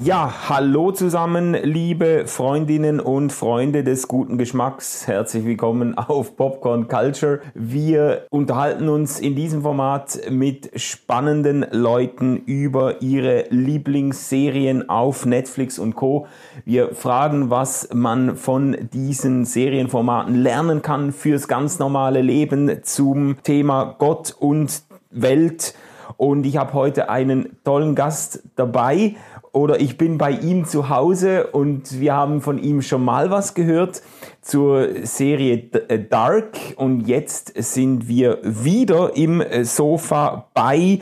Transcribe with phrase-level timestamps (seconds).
[0.00, 5.08] Ja, hallo zusammen, liebe Freundinnen und Freunde des guten Geschmacks.
[5.08, 7.40] Herzlich willkommen auf Popcorn Culture.
[7.54, 15.96] Wir unterhalten uns in diesem Format mit spannenden Leuten über ihre Lieblingsserien auf Netflix und
[15.96, 16.28] Co.
[16.64, 23.96] Wir fragen, was man von diesen Serienformaten lernen kann fürs ganz normale Leben zum Thema
[23.98, 24.80] Gott und
[25.10, 25.74] Welt.
[26.16, 29.14] Und ich habe heute einen tollen Gast dabei
[29.52, 33.54] oder ich bin bei ihm zu Hause und wir haben von ihm schon mal was
[33.54, 34.02] gehört
[34.40, 36.56] zur Serie äh, Dark.
[36.76, 41.00] Und jetzt sind wir wieder im äh, Sofa bei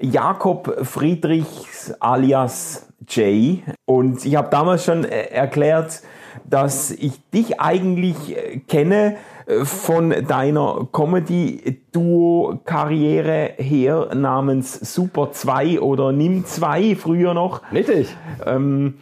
[0.00, 3.62] Jakob Friedrichs alias Jay.
[3.84, 6.02] Und ich habe damals schon äh, erklärt,
[6.44, 8.36] dass ich dich eigentlich
[8.68, 9.16] kenne
[9.64, 17.62] von deiner Comedy-Duo-Karriere her namens Super 2 oder Nimm 2 früher noch.
[17.72, 18.14] Richtig.
[18.46, 18.94] Ähm,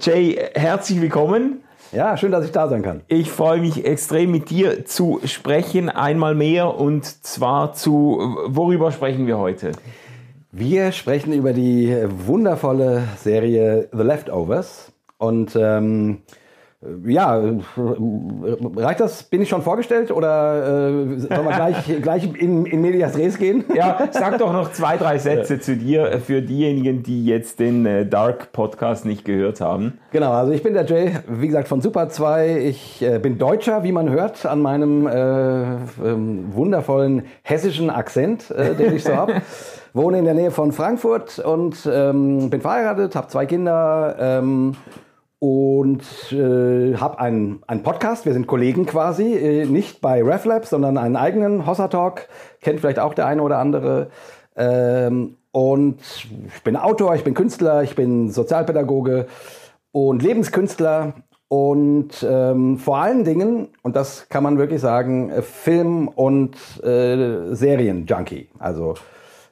[0.00, 1.62] Jay, herzlich willkommen.
[1.92, 3.00] Ja, schön, dass ich da sein kann.
[3.08, 9.26] Ich freue mich extrem mit dir zu sprechen, einmal mehr und zwar zu, worüber sprechen
[9.26, 9.72] wir heute?
[10.52, 16.18] Wir sprechen über die wundervolle Serie The Leftovers und ähm,
[17.06, 17.42] ja,
[18.76, 19.24] reicht das?
[19.24, 23.64] Bin ich schon vorgestellt oder äh, sollen wir gleich, gleich in, in Medias Res gehen?
[23.74, 28.06] Ja, sag doch noch zwei, drei Sätze zu dir für diejenigen, die jetzt den äh,
[28.06, 29.98] Dark Podcast nicht gehört haben.
[30.12, 32.58] Genau, also ich bin der Jay, wie gesagt, von Super 2.
[32.58, 35.62] Ich äh, bin Deutscher, wie man hört, an meinem äh,
[36.04, 39.42] ähm, wundervollen hessischen Akzent, äh, den ich so habe.
[39.94, 44.14] Wohne in der Nähe von Frankfurt und ähm, bin verheiratet, habe zwei Kinder.
[44.20, 44.76] Ähm,
[45.40, 48.26] und äh, habe einen, einen Podcast.
[48.26, 52.28] Wir sind Kollegen quasi, äh, nicht bei RefLab, sondern einen eigenen Hossa Talk.
[52.60, 54.10] Kennt vielleicht auch der eine oder andere.
[54.56, 56.00] Ähm, und
[56.54, 59.26] ich bin Autor, ich bin Künstler, ich bin Sozialpädagoge
[59.92, 61.14] und Lebenskünstler
[61.48, 68.48] und ähm, vor allen Dingen, und das kann man wirklich sagen, Film- und äh, Serien-Junkie.
[68.58, 68.94] Also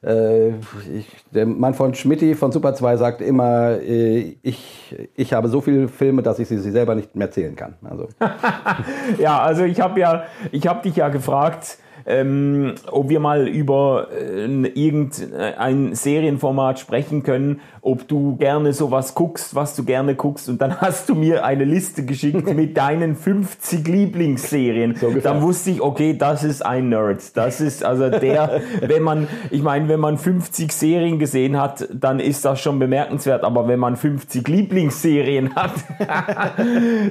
[0.07, 0.49] äh,
[0.93, 5.59] ich, der, mein Freund Schmidti von Super 2 sagt immer, äh, ich, ich habe so
[5.59, 7.75] viele Filme, dass ich sie, sie selber nicht mehr zählen kann.
[7.83, 8.07] Also.
[9.19, 14.07] ja, also ich habe ja, ich habe dich ja gefragt, ähm, ob wir mal über
[14.11, 20.47] äh, irgendein Serienformat sprechen können, ob du gerne sowas guckst, was du gerne guckst.
[20.47, 24.95] Und dann hast du mir eine Liste geschickt mit deinen 50 Lieblingsserien.
[24.95, 27.35] So dann wusste ich, okay, das ist ein Nerd.
[27.35, 32.21] Das ist also der, wenn man, ich meine, wenn man 50 Serien gesehen hat, dann
[32.21, 33.43] ist das schon bemerkenswert.
[33.43, 35.73] Aber wenn man 50 Lieblingsserien hat,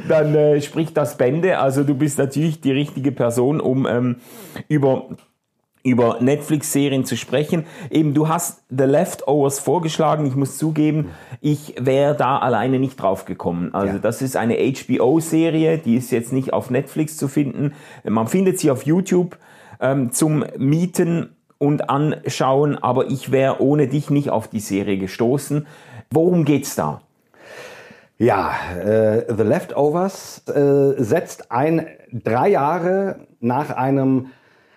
[0.09, 1.59] dann äh, spricht das Bände.
[1.59, 4.17] Also du bist natürlich die richtige Person, um ähm,
[4.69, 5.08] über über
[5.82, 7.64] über Netflix-Serien zu sprechen.
[7.91, 10.26] Eben, du hast The Leftovers vorgeschlagen.
[10.26, 11.10] Ich muss zugeben,
[11.41, 13.72] ich wäre da alleine nicht drauf gekommen.
[13.72, 13.98] Also ja.
[14.00, 17.72] das ist eine HBO-Serie, die ist jetzt nicht auf Netflix zu finden.
[18.02, 19.38] Man findet sie auf YouTube
[19.80, 25.68] ähm, zum Mieten und Anschauen, aber ich wäre ohne dich nicht auf die Serie gestoßen.
[26.10, 27.00] Worum geht's da?
[28.18, 28.50] Ja,
[28.82, 34.30] äh, The Leftovers äh, setzt ein drei Jahre nach einem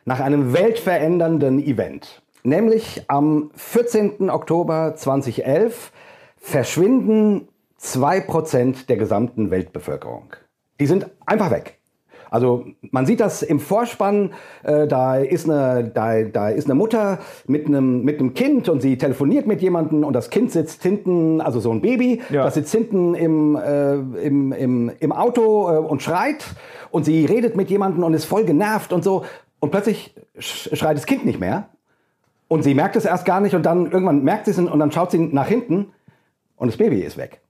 [0.10, 2.24] nach einem weltverändernden Event.
[2.42, 4.32] Nämlich am 14.
[4.32, 5.92] Oktober 2011
[6.36, 7.48] verschwinden
[7.80, 10.34] 2% der gesamten Weltbevölkerung.
[10.80, 11.78] Die sind einfach weg.
[12.32, 14.34] Also man sieht das im Vorspann,
[14.64, 18.82] äh, da, ist eine, da, da ist eine Mutter mit einem, mit einem Kind und
[18.82, 22.46] sie telefoniert mit jemandem und das Kind sitzt hinten, also so ein Baby, ja.
[22.46, 26.46] das sitzt hinten im, äh, im, im, im Auto äh, und schreit
[26.90, 29.24] und sie redet mit jemandem und ist voll genervt und so.
[29.60, 31.70] Und plötzlich schreit das Kind nicht mehr.
[32.48, 34.92] Und sie merkt es erst gar nicht und dann irgendwann merkt sie es und dann
[34.92, 35.94] schaut sie nach hinten
[36.56, 37.42] und das Baby ist weg.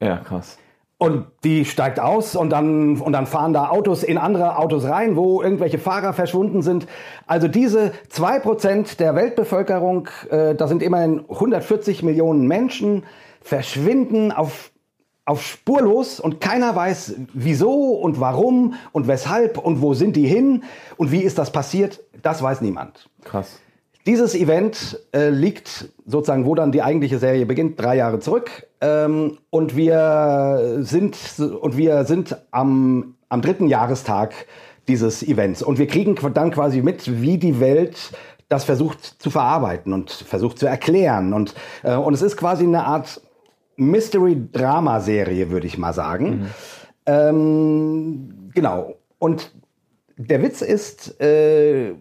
[0.00, 0.58] Ja, krass.
[1.00, 5.14] Und die steigt aus und dann, und dann fahren da Autos in andere Autos rein,
[5.14, 6.88] wo irgendwelche Fahrer verschwunden sind.
[7.26, 13.04] Also diese zwei Prozent der Weltbevölkerung, äh, da sind immerhin 140 Millionen Menschen,
[13.40, 14.72] verschwinden auf
[15.28, 20.62] auf spurlos und keiner weiß, wieso und warum und weshalb und wo sind die hin
[20.96, 23.10] und wie ist das passiert, das weiß niemand.
[23.24, 23.58] Krass.
[24.06, 28.66] Dieses Event äh, liegt sozusagen, wo dann die eigentliche Serie beginnt, drei Jahre zurück.
[28.80, 34.32] Ähm, und wir sind, und wir sind am, am dritten Jahrestag
[34.88, 35.62] dieses Events.
[35.62, 38.12] Und wir kriegen dann quasi mit, wie die Welt
[38.48, 41.34] das versucht zu verarbeiten und versucht zu erklären.
[41.34, 43.20] Und, äh, und es ist quasi eine Art
[43.78, 46.28] Mystery-Drama-Serie, würde ich mal sagen.
[46.28, 46.46] Mhm.
[47.06, 48.96] Ähm, genau.
[49.18, 49.52] Und
[50.16, 51.94] der Witz ist, äh,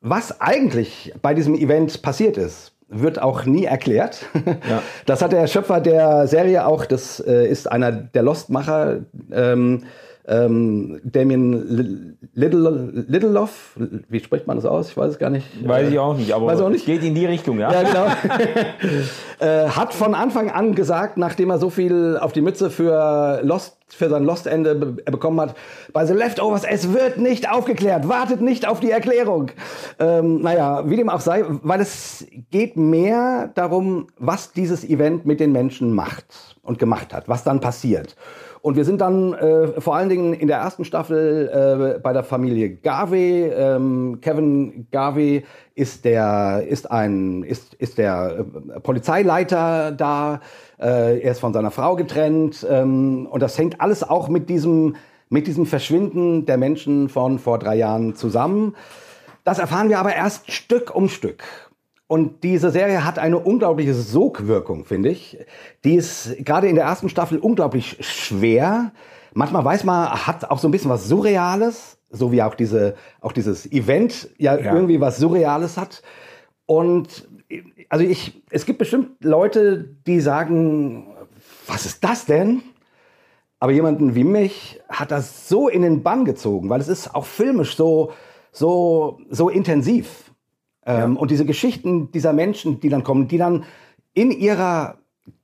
[0.00, 4.26] was eigentlich bei diesem Event passiert ist, wird auch nie erklärt.
[4.68, 4.82] Ja.
[5.06, 9.00] Das hat der Schöpfer der Serie auch, das äh, ist einer der Lost-Macher,
[9.32, 9.84] ähm,
[10.26, 13.76] ähm, Damien Little, Littleloff,
[14.08, 14.90] wie spricht man das aus?
[14.90, 15.46] Ich weiß es gar nicht.
[15.66, 16.86] Weiß ich auch nicht, aber weiß auch nicht.
[16.86, 17.72] geht in die Richtung, ja.
[17.72, 18.06] Ja, genau.
[19.40, 23.78] äh, hat von Anfang an gesagt, nachdem er so viel auf die Mütze für Lost
[23.88, 25.54] für sein Lost-Ende be bekommen hat,
[25.92, 29.50] bei The Leftovers, es wird nicht aufgeklärt, wartet nicht auf die Erklärung.
[29.98, 35.40] Ähm, naja, wie dem auch sei, weil es geht mehr darum, was dieses Event mit
[35.40, 38.16] den Menschen macht und gemacht hat, was dann passiert.
[38.62, 42.22] Und wir sind dann äh, vor allen Dingen in der ersten Staffel äh, bei der
[42.22, 43.48] Familie Garvey.
[43.48, 45.44] Ähm, Kevin Garvey
[45.74, 50.40] ist der ist ein ist ist der äh, Polizeileiter da.
[50.78, 54.94] Äh, er ist von seiner Frau getrennt ähm, und das hängt alles auch mit diesem
[55.28, 58.76] mit diesem Verschwinden der Menschen von vor drei Jahren zusammen.
[59.42, 61.42] Das erfahren wir aber erst Stück um Stück.
[62.12, 65.38] Und diese Serie hat eine unglaubliche Sogwirkung, finde ich.
[65.82, 68.92] Die ist gerade in der ersten Staffel unglaublich schwer.
[69.32, 73.32] Manchmal weiß man, hat auch so ein bisschen was Surreales, so wie auch diese, auch
[73.32, 74.74] dieses Event ja, ja.
[74.74, 76.02] irgendwie was Surreales hat.
[76.66, 77.26] Und
[77.88, 81.06] also ich, es gibt bestimmt Leute, die sagen,
[81.66, 82.60] was ist das denn?
[83.58, 87.24] Aber jemanden wie mich hat das so in den Bann gezogen, weil es ist auch
[87.24, 88.12] filmisch so,
[88.52, 90.31] so, so intensiv.
[90.84, 93.64] Ähm, Und diese Geschichten dieser Menschen, die dann kommen, die dann
[94.14, 94.98] in ihrer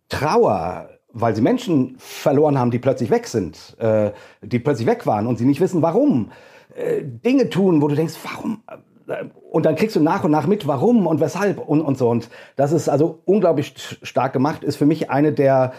[0.09, 4.13] Trauer, weil sie Menschen verloren haben, die plötzlich weg sind, äh,
[4.43, 6.31] die plötzlich weg waren und sie nicht wissen, warum,
[6.75, 8.63] äh, Dinge tun, wo du denkst, warum?
[9.07, 12.11] Äh, und dann kriegst du nach und nach mit, warum und weshalb und, und so.
[12.11, 15.73] Und das ist also unglaublich stark gemacht, ist für mich eine der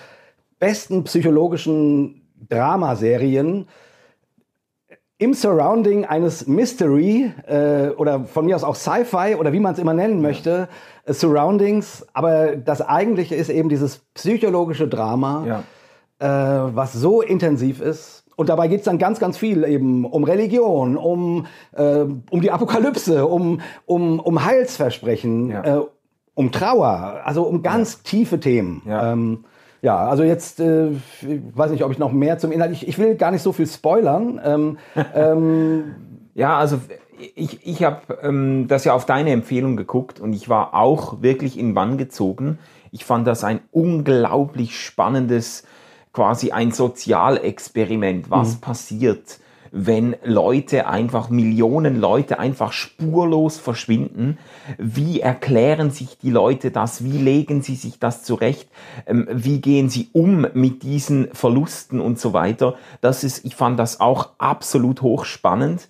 [0.57, 3.67] besten psychologischen Dramaserien,
[5.19, 9.79] im Surrounding eines Mystery äh, oder von mir aus auch Sci-Fi oder wie man es
[9.79, 10.69] immer nennen möchte,
[11.05, 12.07] äh, Surroundings.
[12.13, 15.63] Aber das Eigentliche ist eben dieses psychologische Drama,
[16.19, 16.67] ja.
[16.67, 18.23] äh, was so intensiv ist.
[18.37, 22.51] Und dabei geht es dann ganz, ganz viel eben um Religion, um, äh, um die
[22.51, 25.79] Apokalypse, um, um, um Heilsversprechen, ja.
[25.79, 25.81] äh,
[26.33, 27.99] um Trauer, also um ganz ja.
[28.05, 28.83] tiefe Themen.
[28.85, 29.11] Ja.
[29.11, 29.43] Ähm,
[29.81, 32.97] ja, also jetzt, äh, ich weiß nicht, ob ich noch mehr zum Inhalt, ich, ich
[32.97, 34.39] will gar nicht so viel spoilern.
[34.43, 34.77] Ähm,
[35.15, 35.95] ähm,
[36.35, 36.79] ja, also
[37.35, 41.57] ich, ich habe ähm, das ja auf deine Empfehlung geguckt und ich war auch wirklich
[41.57, 42.59] in Bann gezogen.
[42.91, 45.63] Ich fand das ein unglaublich spannendes,
[46.13, 48.61] quasi ein Sozialexperiment, was mhm.
[48.61, 49.39] passiert,
[49.71, 54.37] wenn Leute einfach, Millionen Leute einfach spurlos verschwinden?
[54.77, 57.03] Wie erklären sich die Leute das?
[57.03, 58.69] Wie legen sie sich das zurecht?
[59.05, 62.75] Ähm, wie gehen sie um mit diesen Verlusten und so weiter?
[63.01, 65.87] Das ist, ich fand das auch absolut hochspannend.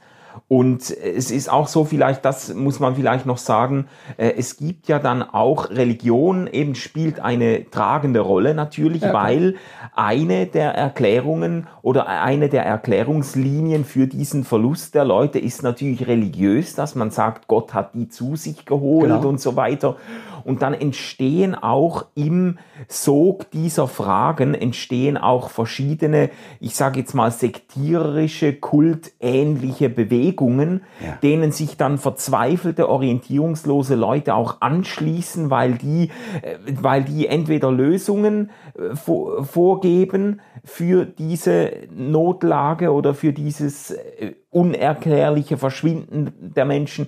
[0.48, 3.88] Und es ist auch so vielleicht, das muss man vielleicht noch sagen,
[4.18, 9.56] äh, es gibt ja dann auch Religion eben spielt eine tragende Rolle natürlich, ja, weil
[9.96, 16.74] eine der Erklärungen oder eine der Erklärungslinien für diesen Verlust der Leute ist natürlich religiös,
[16.76, 19.28] dass man sagt, Gott hat die zu sich geholt genau.
[19.28, 19.98] und so weiter.
[20.44, 26.30] Und dann entstehen auch im Sog dieser Fragen, entstehen auch verschiedene,
[26.60, 31.18] ich sage jetzt mal, sektiererische, kultähnliche Bewegungen, ja.
[31.24, 36.10] denen sich dann verzweifelte, orientierungslose Leute auch anschließen, weil die,
[36.42, 45.58] äh, weil die entweder Lösungen äh, vorgeben für diese Notlage oder für dieses äh, unerklärliche
[45.58, 47.08] Verschwinden der Menschen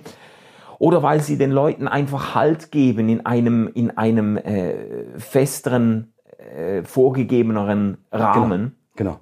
[0.82, 4.74] oder weil sie den Leuten einfach Halt geben in einem, in einem äh,
[5.16, 6.12] festeren,
[6.56, 8.74] äh, vorgegebeneren Rahmen.
[8.96, 9.12] Genau.
[9.12, 9.20] genau.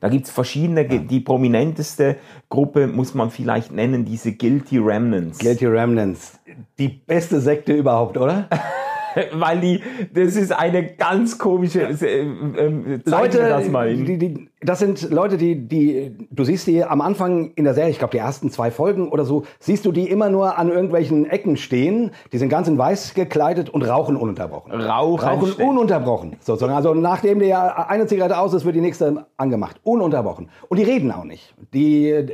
[0.00, 0.98] Da gibt's verschiedene, ja.
[1.00, 2.16] die prominenteste
[2.48, 5.38] Gruppe muss man vielleicht nennen, diese Guilty Remnants.
[5.38, 6.40] Guilty Remnants.
[6.78, 8.48] Die beste Sekte überhaupt, oder?
[9.34, 9.82] weil die,
[10.14, 13.94] das ist eine ganz komische, äh, äh, Leute, das mal.
[13.94, 17.90] Die, die, das sind Leute, die, die, du siehst die am Anfang in der Serie,
[17.90, 21.28] ich glaube die ersten zwei Folgen oder so, siehst du die immer nur an irgendwelchen
[21.28, 24.72] Ecken stehen, die sind ganz in weiß gekleidet und rauchen ununterbrochen.
[24.72, 26.74] Rauchen, rauchen ununterbrochen, sozusagen.
[26.74, 29.80] Also nachdem der eine Zigarette aus ist, wird die nächste angemacht.
[29.82, 30.48] Ununterbrochen.
[30.68, 31.54] Und die reden auch nicht.
[31.74, 32.26] Die,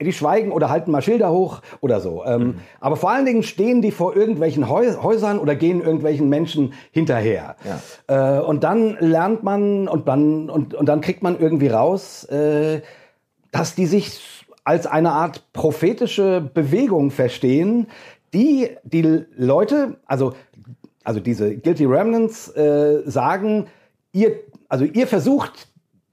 [0.00, 2.24] die schweigen oder halten mal Schilder hoch oder so.
[2.24, 2.54] Ähm, mhm.
[2.80, 7.56] Aber vor allen Dingen stehen die vor irgendwelchen Häusern oder gehen irgendwelchen Menschen hinterher.
[8.08, 8.38] Ja.
[8.38, 12.80] Äh, und dann lernt man und dann, und, und dann kriegt man irgendwie raus, äh,
[13.52, 14.20] dass die sich
[14.64, 17.86] als eine Art prophetische Bewegung verstehen,
[18.34, 20.34] die die Leute, also,
[21.04, 23.68] also diese Guilty Remnants, äh, sagen,
[24.12, 25.68] ihr, also ihr versucht,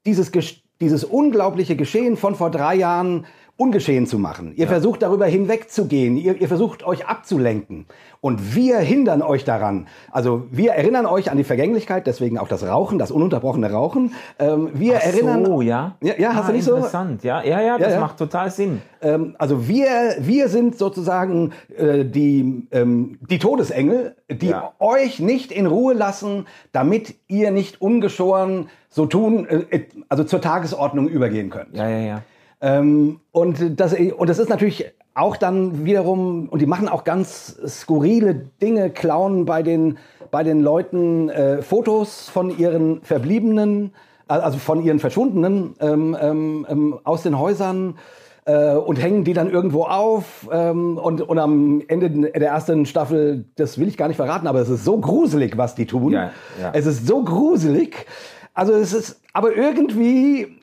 [0.06, 0.32] dieses,
[0.80, 4.54] dieses unglaubliche Geschehen von vor drei Jahren ungeschehen zu machen.
[4.56, 4.68] Ihr ja.
[4.68, 6.18] versucht darüber hinwegzugehen.
[6.18, 7.86] Ihr, ihr versucht euch abzulenken.
[8.20, 9.88] Und wir hindern euch daran.
[10.12, 14.14] Also wir erinnern euch an die Vergänglichkeit, deswegen auch das Rauchen, das ununterbrochene Rauchen.
[14.40, 15.46] Ähm, wir Ach erinnern.
[15.46, 15.98] So, ja.
[16.02, 17.22] Ja, ja hast ah, du nicht interessant.
[17.22, 17.28] so?
[17.28, 18.82] Interessant, ja, ja, ja, das ja, macht total Sinn.
[19.02, 25.68] Ähm, also wir, wir sind sozusagen äh, die, ähm, die Todesengel, die euch nicht in
[25.68, 31.76] Ruhe lassen, damit ihr nicht ungeschoren so tun, äh, also zur Tagesordnung übergehen könnt.
[31.76, 32.22] Ja, ja, ja.
[32.64, 37.60] Ähm, und, das, und das ist natürlich auch dann wiederum, und die machen auch ganz
[37.68, 39.98] skurrile Dinge, klauen bei den,
[40.32, 43.94] bei den Leuten äh, Fotos von ihren Verbliebenen,
[44.28, 47.98] also von ihren Verschwundenen ähm, ähm, ähm, aus den Häusern
[48.46, 50.48] äh, und hängen die dann irgendwo auf.
[50.50, 54.62] Ähm, und, und am Ende der ersten Staffel, das will ich gar nicht verraten, aber
[54.62, 56.14] es ist so gruselig, was die tun.
[56.14, 56.72] Ja, ja.
[56.72, 58.06] Es ist so gruselig.
[58.54, 60.63] Also es ist, aber irgendwie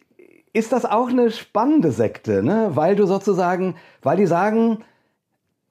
[0.52, 2.70] ist das auch eine spannende Sekte, ne?
[2.74, 4.78] Weil du sozusagen, weil die sagen,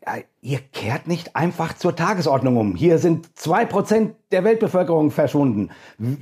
[0.05, 2.75] ja, ihr kehrt nicht einfach zur Tagesordnung um.
[2.75, 5.69] Hier sind zwei Prozent der Weltbevölkerung verschwunden.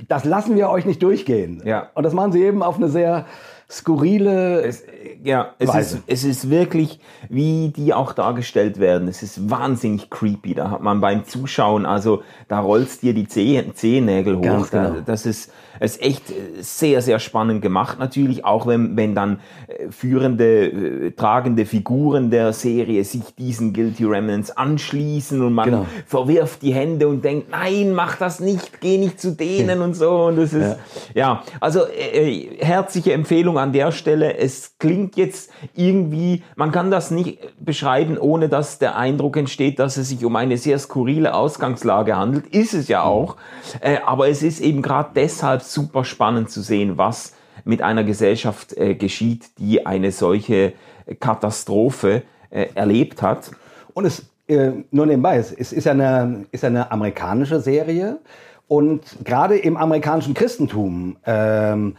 [0.08, 1.62] Das lassen wir euch nicht durchgehen.
[1.64, 1.90] Ja.
[1.94, 3.26] Und das machen sie eben auf eine sehr
[3.70, 4.84] skurrile es,
[5.22, 5.96] ja, es Weise.
[5.98, 9.08] Ist, es ist wirklich, wie die auch dargestellt werden.
[9.08, 10.54] Es ist wahnsinnig creepy.
[10.54, 14.70] Da hat man beim Zuschauen, also da rollst dir die Zehennägel hoch.
[14.70, 14.96] Genau.
[15.04, 16.24] Das ist, ist echt
[16.60, 22.52] sehr, sehr spannend gemacht natürlich, auch wenn, wenn dann äh, führende, äh, tragende Figuren der
[22.52, 25.86] Serie sich diesen Guilty Remnants anschließen und man genau.
[26.06, 30.26] verwirft die Hände und denkt, nein, mach das nicht, geh nicht zu denen und so.
[30.26, 30.76] Und das ist,
[31.14, 34.36] ja, ja also äh, äh, herzliche Empfehlung an der Stelle.
[34.38, 39.96] Es klingt jetzt irgendwie, man kann das nicht beschreiben, ohne dass der Eindruck entsteht, dass
[39.96, 42.46] es sich um eine sehr skurrile Ausgangslage handelt.
[42.48, 43.36] Ist es ja auch.
[43.80, 47.34] Äh, aber es ist eben gerade deshalb super spannend zu sehen, was
[47.64, 50.72] mit einer Gesellschaft äh, geschieht, die eine solche
[51.20, 53.50] Katastrophe äh, erlebt hat.
[53.94, 58.18] Und es äh, nur nebenbei, es ist eine, ist eine amerikanische Serie.
[58.66, 61.96] Und gerade im amerikanischen Christentum ähm,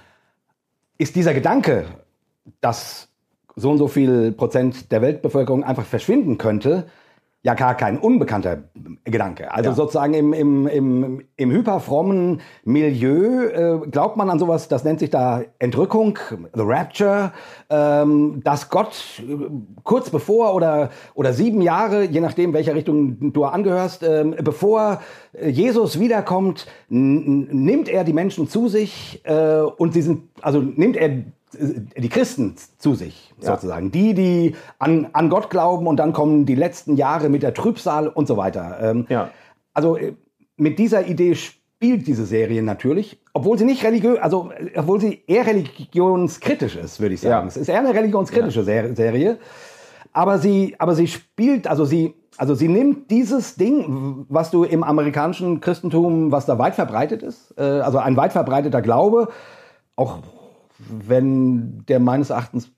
[1.00, 1.86] ist dieser Gedanke,
[2.62, 3.08] dass
[3.56, 6.86] so und so viel Prozent der Weltbevölkerung einfach verschwinden könnte,
[7.42, 8.64] ja gar kein unbekannter
[9.06, 9.52] Gedanke.
[9.52, 9.76] Also ja.
[9.76, 15.10] sozusagen im, im, im, im hyperfrommen Milieu äh, glaubt man an sowas, das nennt sich
[15.10, 16.20] da Entrückung,
[16.54, 17.32] the Rapture,
[17.70, 19.38] ähm, dass Gott äh,
[19.84, 25.00] kurz bevor oder, oder sieben Jahre, je nachdem welcher Richtung du angehörst, äh, bevor
[25.42, 31.24] Jesus wiederkommt, nimmt er die Menschen zu sich äh, und sie sind, also nimmt er
[31.54, 33.54] die Christen zu sich, ja.
[33.54, 33.92] sozusagen.
[33.92, 38.08] Die, die an, an Gott glauben und dann kommen die letzten Jahre mit der Trübsal
[38.08, 38.78] und so weiter.
[38.82, 39.32] Ähm, ja.
[39.74, 40.14] Also äh,
[40.58, 45.48] mit dieser Idee spielt diese Serie natürlich, obwohl sie nicht religiös, also obwohl sie eher
[45.48, 47.46] religionskritisch ist, würde ich sagen.
[47.46, 47.48] Ja.
[47.48, 48.94] Es ist eher eine religionskritische ja.
[48.94, 49.40] Serie.
[50.12, 54.84] Aber sie, aber sie spielt, also sie, also sie nimmt dieses Ding, was du im
[54.84, 59.30] amerikanischen Christentum, was da weit verbreitet ist, äh, also ein weit verbreiteter Glaube,
[59.96, 60.20] auch
[60.80, 62.72] wenn der meines Erachtens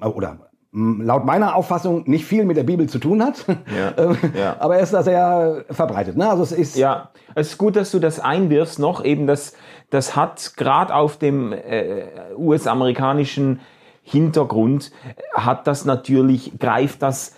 [0.00, 0.38] oder
[0.72, 4.56] laut meiner Auffassung nicht viel mit der Bibel zu tun hat, ja, ähm, ja.
[4.58, 6.16] aber er ist da sehr verbreitet.
[6.16, 6.28] Ne?
[6.28, 9.04] Also es ist ja, es ist gut, dass du das einwirfst noch.
[9.04, 9.54] Eben das,
[9.90, 12.04] das hat gerade auf dem äh,
[12.36, 13.60] US-amerikanischen
[14.02, 14.90] Hintergrund
[15.34, 17.34] hat das natürlich greift das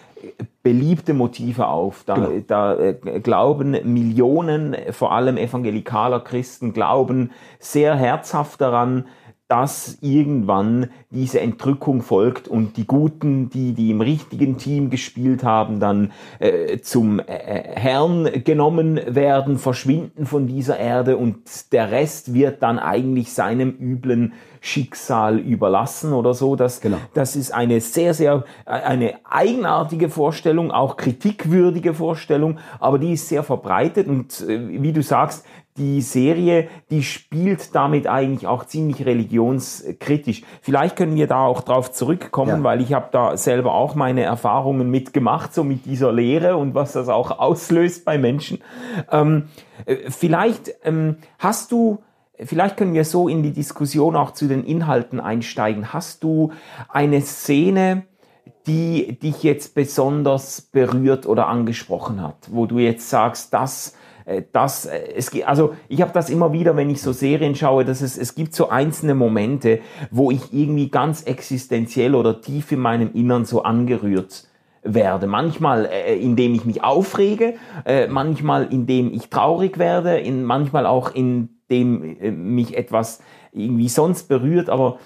[0.62, 2.05] beliebte Motive auf.
[2.05, 2.43] Da, genau.
[2.47, 9.07] da äh, glauben Millionen, vor allem evangelikaler Christen, glauben sehr herzhaft daran,
[9.50, 15.80] dass irgendwann diese Entrückung folgt und die Guten, die, die im richtigen Team gespielt haben,
[15.80, 22.62] dann äh, zum äh, Herrn genommen werden, verschwinden von dieser Erde und der Rest wird
[22.62, 26.54] dann eigentlich seinem üblen Schicksal überlassen oder so.
[26.54, 26.99] Das, genau.
[27.14, 33.42] das ist eine sehr, sehr, eine eigenartige Vorstellung, auch kritikwürdige Vorstellung, aber die ist sehr
[33.42, 35.45] verbreitet und äh, wie du sagst,
[35.81, 40.43] die Serie, die spielt damit eigentlich auch ziemlich religionskritisch.
[40.61, 42.63] Vielleicht können wir da auch drauf zurückkommen, ja.
[42.63, 46.93] weil ich habe da selber auch meine Erfahrungen mitgemacht, so mit dieser Lehre und was
[46.93, 48.59] das auch auslöst bei Menschen.
[49.11, 49.45] Ähm,
[49.87, 51.99] äh, vielleicht ähm, hast du
[52.43, 55.93] Vielleicht können wir so in die Diskussion auch zu den Inhalten einsteigen.
[55.93, 56.53] Hast du
[56.89, 58.05] eine Szene,
[58.67, 64.10] die dich jetzt besonders berührt oder angesprochen hat, wo du jetzt sagst, das äh,
[64.53, 68.01] das, äh, es, also ich habe das immer wieder, wenn ich so Serien schaue, dass
[68.01, 73.13] es, es gibt so einzelne Momente, wo ich irgendwie ganz existenziell oder tief in meinem
[73.13, 74.47] Innern so angerührt
[74.83, 75.27] werde.
[75.27, 81.15] Manchmal, äh, indem ich mich aufrege, äh, manchmal indem ich traurig werde, in, manchmal auch
[81.15, 83.21] in dem äh, mich etwas
[83.53, 84.99] irgendwie sonst berührt, aber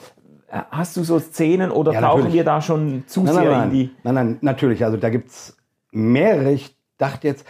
[0.49, 2.35] äh, hast du so Szenen oder Ja, tauchen natürlich.
[2.35, 3.71] wir da schon zu Nein, sehr nein, in nein.
[3.71, 3.91] die...
[4.03, 4.85] nein, nein, natürlich.
[4.85, 5.57] Also da gibt's
[5.91, 6.53] mehrere.
[6.53, 7.47] Ich dachte jetzt,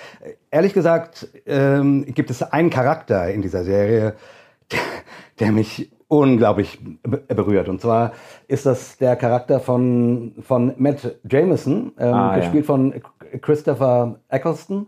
[0.50, 4.14] ehrlich gesagt, ähm, gibt es einen Charakter in dieser Serie,
[4.70, 4.78] der,
[5.40, 7.68] der mich unglaublich be- berührt.
[7.68, 8.12] Und zwar
[8.46, 12.40] ist das der Charakter von, von Matt Jameson, ähm, Ah, ja.
[12.42, 12.94] gespielt von
[13.40, 14.86] Christopher Eccleston.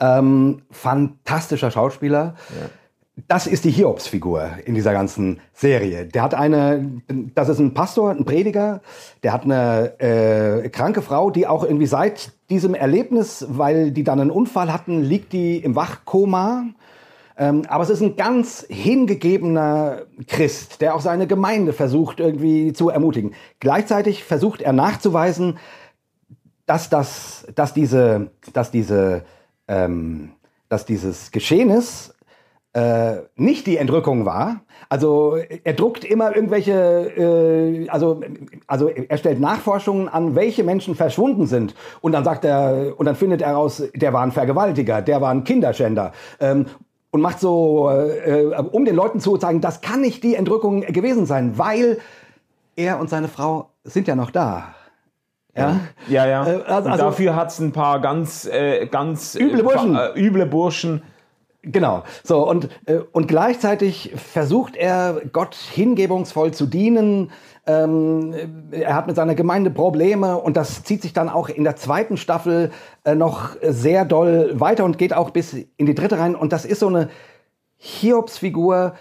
[0.00, 2.34] Ähm, fantastischer Schauspieler.
[3.28, 6.04] Das ist die Hiobs-Figur in dieser ganzen Serie.
[6.06, 7.00] Der hat eine,
[7.34, 8.82] das ist ein Pastor, ein Prediger,
[9.22, 14.20] der hat eine äh, kranke Frau, die auch irgendwie seit diesem Erlebnis, weil die dann
[14.20, 16.66] einen Unfall hatten, liegt die im Wachkoma.
[17.38, 22.88] Ähm, aber es ist ein ganz hingegebener Christ, der auch seine Gemeinde versucht irgendwie zu
[22.88, 23.34] ermutigen.
[23.60, 25.58] Gleichzeitig versucht er nachzuweisen,
[26.64, 29.24] dass das, dass diese, dass diese,
[29.68, 30.32] ähm,
[30.68, 32.15] dass dieses Geschehnis
[32.76, 34.60] äh, nicht die Entrückung war.
[34.90, 38.20] Also er druckt immer irgendwelche, äh, also,
[38.66, 41.74] also er stellt Nachforschungen an, welche Menschen verschwunden sind.
[42.02, 45.30] Und dann sagt er, und dann findet er raus, der war ein Vergewaltiger, der war
[45.30, 46.12] ein Kinderschänder.
[46.38, 46.66] Ähm,
[47.12, 51.24] und macht so, äh, um den Leuten zu zeigen, das kann nicht die Entrückung gewesen
[51.24, 51.96] sein, weil
[52.76, 54.74] er und seine Frau sind ja noch da.
[55.56, 56.46] Ja, Ja, ja.
[56.46, 59.96] Äh, also- also- dafür hat es ein paar ganz, äh, ganz Üble äh, Burschen.
[59.96, 61.02] äh, üble Burschen.
[61.66, 62.04] Genau.
[62.22, 67.32] So und äh, und gleichzeitig versucht er Gott hingebungsvoll zu dienen.
[67.66, 68.32] Ähm,
[68.70, 72.16] er hat mit seiner Gemeinde Probleme und das zieht sich dann auch in der zweiten
[72.16, 72.70] Staffel
[73.02, 76.36] äh, noch sehr doll weiter und geht auch bis in die dritte rein.
[76.36, 77.10] Und das ist so eine
[77.78, 78.94] Hiobsfigur,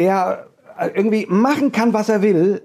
[0.00, 2.62] der äh, irgendwie machen kann, was er will.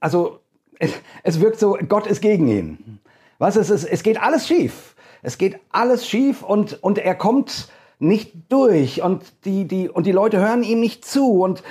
[0.00, 0.40] Also
[0.80, 0.90] es,
[1.22, 2.98] es wirkt so, Gott ist gegen ihn.
[3.38, 4.96] Was es ist, es geht alles schief.
[5.22, 10.12] Es geht alles schief und und er kommt nicht durch und die die und die
[10.12, 11.62] Leute hören ihm nicht zu und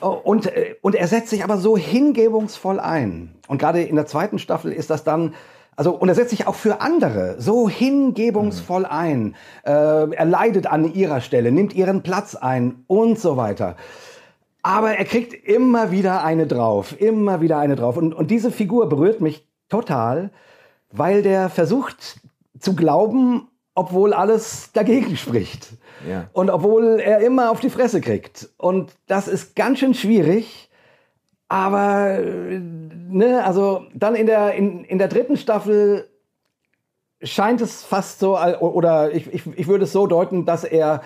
[0.00, 0.50] und
[0.82, 3.34] und er setzt sich aber so hingebungsvoll ein.
[3.48, 5.34] Und gerade in der zweiten Staffel ist das dann
[5.76, 9.34] also und er setzt sich auch für andere so hingebungsvoll ein.
[9.64, 13.76] Äh, er leidet an ihrer Stelle, nimmt ihren Platz ein und so weiter.
[14.62, 17.96] Aber er kriegt immer wieder eine drauf, immer wieder eine drauf.
[17.98, 20.30] Und, und diese Figur berührt mich total,
[20.90, 22.20] weil der versucht
[22.58, 25.72] zu glauben, obwohl alles dagegen spricht.
[26.08, 26.28] Ja.
[26.32, 28.48] Und obwohl er immer auf die Fresse kriegt.
[28.56, 30.70] Und das ist ganz schön schwierig.
[31.48, 36.08] Aber, ne, also dann in der, in, in der dritten Staffel
[37.22, 41.02] scheint es fast so, oder ich, ich, ich würde es so deuten, dass er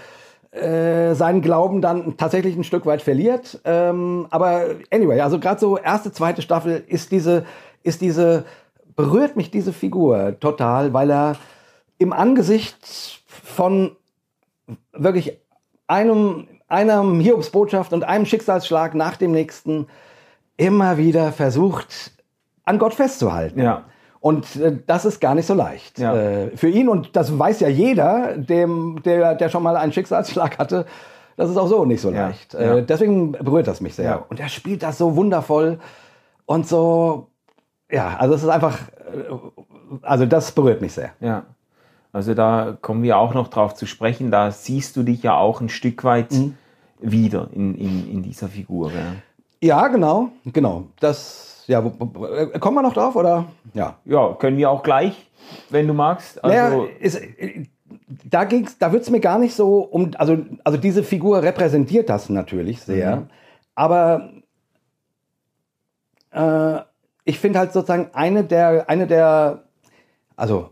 [0.50, 3.60] äh, seinen Glauben dann tatsächlich ein Stück weit verliert.
[3.64, 7.44] Ähm, aber anyway, also gerade so erste, zweite Staffel ist diese,
[7.82, 8.44] ist diese,
[8.96, 11.36] berührt mich diese Figur total, weil er
[11.98, 13.96] im Angesicht von
[14.92, 15.38] wirklich
[15.86, 19.86] einem, einem Hiobsbotschaft und einem Schicksalsschlag nach dem nächsten
[20.56, 22.12] immer wieder versucht,
[22.64, 23.60] an Gott festzuhalten.
[23.62, 23.84] Ja.
[24.20, 26.14] Und äh, das ist gar nicht so leicht Ja.
[26.16, 26.88] äh, für ihn.
[26.88, 30.84] Und das weiß ja jeder, dem, der, der schon mal einen Schicksalsschlag hatte.
[31.36, 32.54] Das ist auch so nicht so Ja, leicht.
[32.54, 34.26] Äh, deswegen berührt das mich sehr.
[34.28, 35.78] Und er spielt das so wundervoll
[36.46, 37.28] und so.
[37.90, 38.76] Ja, also es ist einfach.
[38.98, 41.10] äh, Also das berührt mich sehr.
[41.20, 41.44] Ja.
[42.12, 44.30] Also da kommen wir auch noch drauf zu sprechen.
[44.30, 46.54] Da siehst du dich ja auch ein Stück weit Mhm.
[47.00, 48.90] wieder in, in, in dieser Figur.
[48.92, 49.14] Ja.
[49.60, 50.84] Ja, genau, genau.
[51.00, 53.46] Das, ja, äh, kommen wir noch drauf oder?
[53.74, 53.96] Ja.
[54.04, 55.28] ja, können wir auch gleich,
[55.70, 56.42] wenn du magst.
[56.44, 57.66] Also, naja, ist, äh,
[58.24, 62.28] da ging's, da wird's mir gar nicht so um, also, also diese Figur repräsentiert das
[62.28, 63.26] natürlich sehr, Mhm.
[63.74, 64.30] aber
[66.30, 66.78] äh,
[67.24, 69.64] ich finde halt sozusagen eine der, eine der,
[70.36, 70.70] also,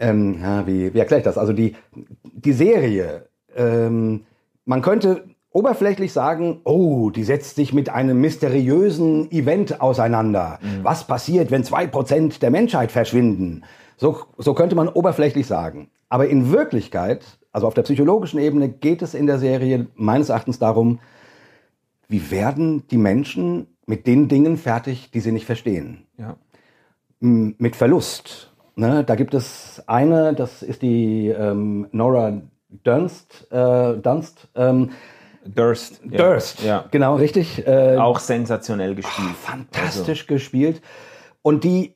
[0.00, 1.38] ähm, ja, wie, wie erkläre ich das?
[1.38, 1.76] Also die,
[2.24, 4.24] die Serie, ähm,
[4.64, 10.60] man könnte oberflächlich sagen, oh, die setzt sich mit einem mysteriösen Event auseinander.
[10.82, 13.64] Was passiert, wenn zwei Prozent der Menschheit verschwinden?
[13.96, 15.90] So, so könnte man oberflächlich sagen.
[16.08, 20.58] Aber in Wirklichkeit, also auf der psychologischen Ebene, geht es in der Serie meines Erachtens
[20.58, 21.00] darum,
[22.08, 26.36] wie werden die Menschen mit den Dingen fertig, die sie nicht verstehen ja.
[27.20, 28.49] mit Verlust.
[28.80, 29.04] Ne?
[29.04, 32.40] Da gibt es eine, das ist die ähm, Nora
[32.82, 34.90] Dunst, äh, Dunst, ähm,
[35.44, 36.00] Durst.
[36.04, 36.86] Durst, Ja.
[36.90, 37.66] genau, richtig.
[37.66, 39.36] Äh, Auch sensationell gespielt.
[39.42, 40.80] fantastisch gespielt.
[41.42, 41.94] Und die,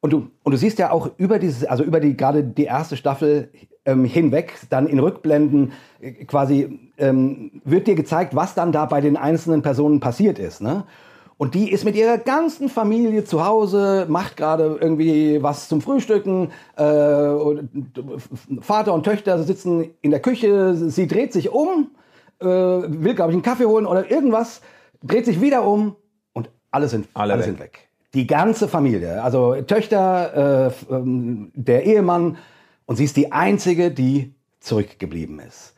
[0.00, 2.96] und du, und du siehst ja auch über dieses, also über die, gerade die erste
[2.96, 3.52] Staffel
[3.84, 9.00] ähm, hinweg, dann in Rückblenden äh, quasi, ähm, wird dir gezeigt, was dann da bei
[9.00, 10.84] den einzelnen Personen passiert ist, ne?
[11.38, 16.50] Und die ist mit ihrer ganzen Familie zu Hause, macht gerade irgendwie was zum Frühstücken.
[16.76, 16.82] Äh,
[18.60, 20.74] Vater und Töchter sitzen in der Küche.
[20.74, 21.92] Sie dreht sich um
[22.40, 24.60] äh, will, glaube ich, einen Kaffee holen oder irgendwas,
[25.02, 25.96] dreht sich wieder um
[26.32, 27.46] und alle sind, Alle alle weg.
[27.46, 27.88] sind weg.
[28.14, 32.38] Die ganze Familie, also Töchter, äh, ähm, der Ehemann
[32.86, 35.74] und sie ist die einzige, die zurückgeblieben ist.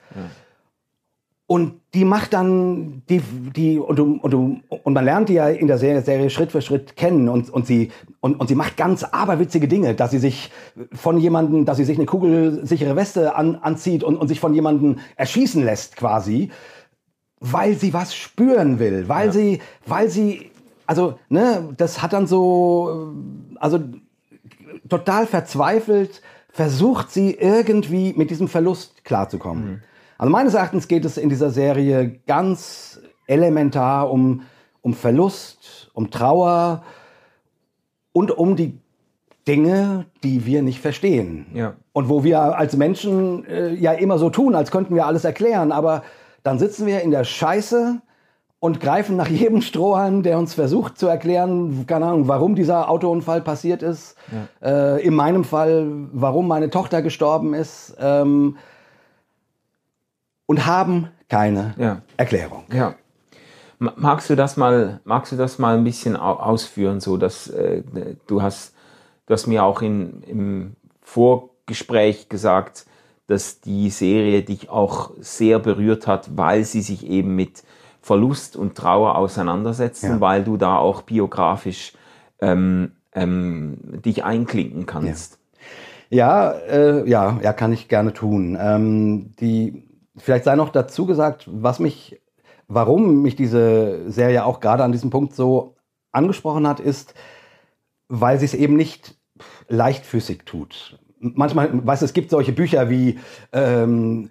[1.51, 3.21] Und die macht dann, die,
[3.57, 6.53] die, und, du, und, du, und man lernt die ja in der Serie, Serie Schritt
[6.53, 10.21] für Schritt kennen und, und, sie, und, und sie macht ganz aberwitzige Dinge, dass sie
[10.21, 10.53] sich
[10.93, 15.01] von jemandem, dass sie sich eine kugelsichere Weste an, anzieht und, und sich von jemandem
[15.17, 16.53] erschießen lässt quasi,
[17.41, 20.53] weil sie was spüren will, weil sie, weil sie,
[20.87, 23.13] also, ne, das hat dann so,
[23.57, 23.81] also
[24.89, 29.83] total verzweifelt versucht sie irgendwie mit diesem Verlust klarzukommen.
[30.21, 34.43] Also meines Erachtens geht es in dieser Serie ganz elementar um,
[34.83, 36.83] um Verlust, um Trauer
[38.13, 38.79] und um die
[39.49, 41.47] Dinge, die wir nicht verstehen.
[41.55, 41.73] Ja.
[41.95, 45.73] Und wo wir als Menschen äh, ja immer so tun, als könnten wir alles erklären,
[45.73, 46.03] aber
[46.43, 48.03] dann sitzen wir in der Scheiße
[48.59, 53.41] und greifen nach jedem Strohhalm, der uns versucht zu erklären, keine Ahnung, warum dieser Autounfall
[53.41, 54.17] passiert ist.
[54.63, 57.97] Äh, in meinem Fall, warum meine Tochter gestorben ist.
[57.99, 58.59] Ähm,
[60.51, 62.03] und haben keine Ja.
[62.17, 62.65] Erklärung.
[62.73, 62.95] Ja.
[63.79, 67.47] Ma- Magst du das mal, magst du das mal ein bisschen au- ausführen, so dass
[67.49, 67.83] äh,
[68.27, 68.75] du hast,
[69.27, 72.85] du hast mir auch in, im Vorgespräch gesagt,
[73.29, 77.63] dass die Serie dich auch sehr berührt hat, weil sie sich eben mit
[78.03, 80.21] Verlust und Trauer auseinandersetzt Ja.
[80.21, 81.93] weil du da auch biografisch
[82.41, 85.39] ähm, ähm, dich einklinken kannst.
[86.09, 88.59] Ja, äh, ja, ja, kann ich gerne tun.
[88.61, 89.85] Ähm, die,
[90.21, 92.21] vielleicht sei noch dazu gesagt, was mich,
[92.69, 95.77] warum mich diese Serie auch gerade an diesem Punkt so
[96.13, 97.15] angesprochen hat, ist,
[98.09, 99.17] weil sie es eben nicht
[99.69, 100.99] leichtfüßig tut.
[101.19, 103.19] Manchmal, weißt du, es gibt solche Bücher wie
[103.53, 104.31] ähm,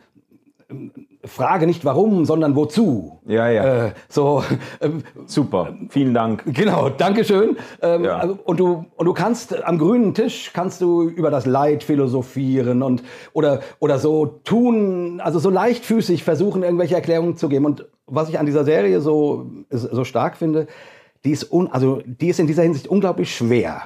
[1.30, 3.20] Frage nicht warum, sondern wozu.
[3.26, 3.86] Ja, ja.
[3.86, 4.44] Äh, so,
[4.82, 6.44] ähm, Super, vielen Dank.
[6.48, 7.58] Genau, Dankeschön.
[7.82, 8.18] Ähm, Ja.
[8.18, 12.84] also, und, du, und du kannst am grünen Tisch kannst du über das Leid philosophieren
[12.84, 17.66] und oder, oder so tun, also so leichtfüßig versuchen, irgendwelche Erklärungen zu geben.
[17.66, 20.68] Und was ich an dieser Serie so, so stark finde,
[21.24, 23.84] die ist, un, also, die ist in dieser Hinsicht unglaublich schwer.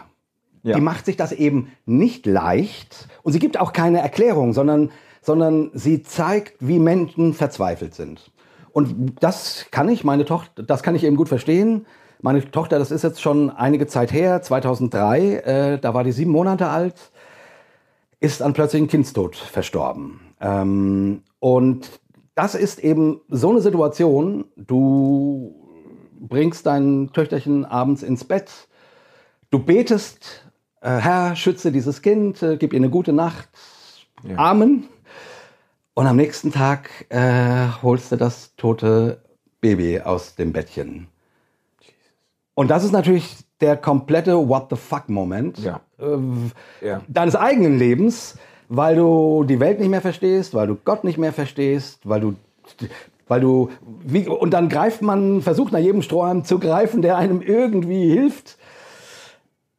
[0.63, 0.75] Ja.
[0.75, 4.91] Die macht sich das eben nicht leicht und sie gibt auch keine Erklärung, sondern,
[5.23, 8.31] sondern sie zeigt, wie Menschen verzweifelt sind.
[8.71, 11.86] Und das kann ich, meine Tochter, das kann ich eben gut verstehen.
[12.21, 16.31] Meine Tochter, das ist jetzt schon einige Zeit her, 2003, äh, da war die sieben
[16.31, 17.12] Monate alt,
[18.19, 20.19] ist an plötzlichen Kindstod verstorben.
[20.41, 21.89] Ähm, und
[22.36, 25.55] das ist eben so eine Situation, du
[26.19, 28.51] bringst dein Töchterchen abends ins Bett,
[29.51, 30.49] du betest,
[30.81, 33.49] äh, Herr, schütze dieses Kind, äh, gib ihr eine gute Nacht,
[34.38, 34.86] Amen.
[35.95, 39.19] Und am nächsten Tag äh, holst du das tote
[39.62, 41.08] Baby aus dem Bettchen.
[42.56, 45.82] Und das ist natürlich der komplette What the fuck-Moment Ja.
[45.99, 47.01] äh, Ja.
[47.08, 48.38] deines eigenen Lebens,
[48.69, 52.36] weil du die Welt nicht mehr verstehst, weil du Gott nicht mehr verstehst, weil du
[53.27, 53.69] weil du
[54.03, 58.58] wie, und dann greift man versucht nach jedem Strohhalm zu greifen, der einem irgendwie hilft.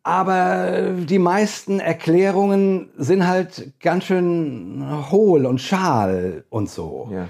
[0.05, 7.09] Aber die meisten Erklärungen sind halt ganz schön hohl und schal und so.
[7.11, 7.29] Ja.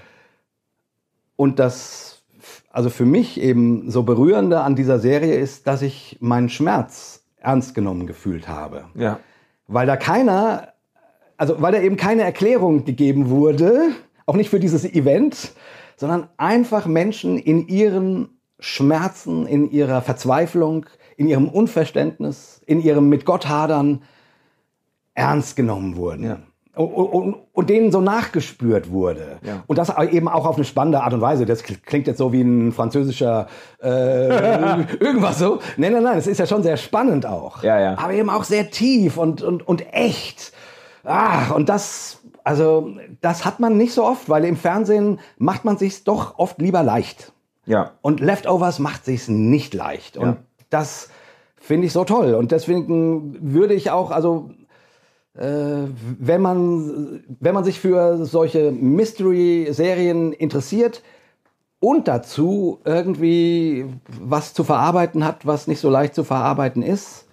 [1.37, 2.25] Und das,
[2.71, 7.77] also für mich eben so berührende an dieser Serie ist, dass ich meinen Schmerz ernst
[7.77, 8.87] genommen gefühlt habe.
[8.95, 9.21] Ja.
[9.69, 10.73] Weil da keiner,
[11.37, 13.91] also weil da eben keine Erklärung gegeben wurde,
[14.27, 15.53] auch nicht für dieses Event,
[15.97, 23.25] sondern einfach Menschen in ihren Schmerzen, in ihrer Verzweiflung, in ihrem Unverständnis, in ihrem mit
[23.25, 24.03] Gott hadern
[25.15, 26.25] ernst genommen wurden.
[26.25, 26.39] Ja.
[26.77, 29.39] Und, und, und denen so nachgespürt wurde.
[29.43, 29.63] Ja.
[29.69, 31.47] Und das eben auch auf eine spannende Art und Weise.
[31.47, 33.47] Das klingt jetzt so wie ein französischer
[33.81, 33.87] äh,
[34.99, 35.61] irgendwas so.
[35.77, 37.63] Nein, nein, nein, es ist ja schon sehr spannend auch.
[37.63, 37.97] Ja, ja.
[37.97, 40.53] Aber eben auch sehr tief und, und, und echt.
[41.05, 45.79] Ah, und das, also, das hat man nicht so oft, weil im Fernsehen macht man
[45.79, 47.33] sich's doch oft lieber leicht.
[47.67, 47.93] Ja.
[48.03, 50.17] Und Leftovers macht sich's nicht leicht.
[50.17, 50.37] Und Ja.
[50.75, 51.09] Das
[51.57, 52.35] finde ich so toll.
[52.35, 54.51] Und deswegen würde ich auch, also
[55.35, 61.03] äh, wenn man, wenn man sich für solche Mystery-Serien interessiert
[61.81, 63.87] und dazu irgendwie
[64.21, 67.27] was zu verarbeiten hat, was nicht so leicht zu verarbeiten ist,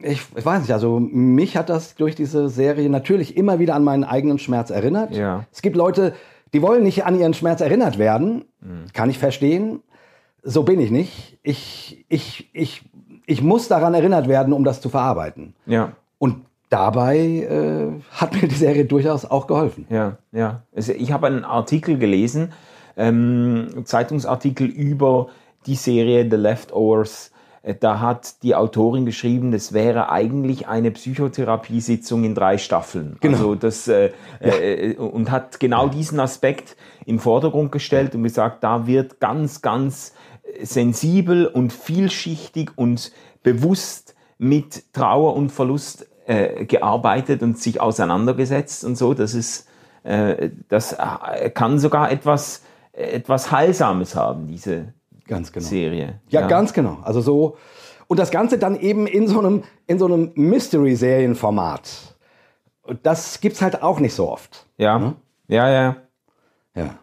[0.00, 3.82] ich, ich weiß nicht, also mich hat das durch diese Serie natürlich immer wieder an
[3.82, 5.14] meinen eigenen Schmerz erinnert.
[5.14, 5.44] Ja.
[5.52, 6.14] Es gibt Leute,
[6.52, 8.44] die wollen nicht an ihren Schmerz erinnert werden.
[8.92, 9.82] Kann ich verstehen.
[10.42, 11.38] So bin ich nicht.
[11.42, 12.82] Ich, ich, ich,
[13.26, 15.54] ich muss daran erinnert werden, um das zu verarbeiten.
[15.66, 15.92] Ja.
[16.18, 19.86] Und dabei äh, hat mir die Serie durchaus auch geholfen.
[19.90, 20.62] Ja, ja.
[20.74, 22.52] Also ich habe einen Artikel gelesen,
[22.96, 25.28] ähm, Zeitungsartikel über
[25.66, 27.32] die Serie The Leftovers.
[27.62, 33.16] Äh, Da hat die Autorin geschrieben, das wäre eigentlich eine Psychotherapiesitzung in drei Staffeln.
[33.20, 33.36] Genau.
[33.36, 38.86] Also das, äh, äh, und hat genau diesen Aspekt im Vordergrund gestellt und gesagt, da
[38.86, 40.14] wird ganz, ganz
[40.62, 48.96] sensibel und vielschichtig und bewusst mit Trauer und Verlust äh, gearbeitet und sich auseinandergesetzt und
[48.96, 49.14] so.
[49.14, 49.68] Das ist,
[50.04, 54.92] äh, das äh, kann sogar etwas, etwas Heilsames haben, diese
[55.28, 55.66] Ganz genau.
[55.66, 56.20] Serie.
[56.30, 56.98] Ja, ganz genau.
[57.02, 57.56] Also so.
[58.08, 62.16] Und das Ganze dann eben in so einem, in so einem Mystery-Serienformat.
[63.02, 64.66] Das gibt's halt auch nicht so oft.
[64.78, 65.14] Ja,
[65.46, 65.96] ja, ja.
[66.74, 66.94] Ja.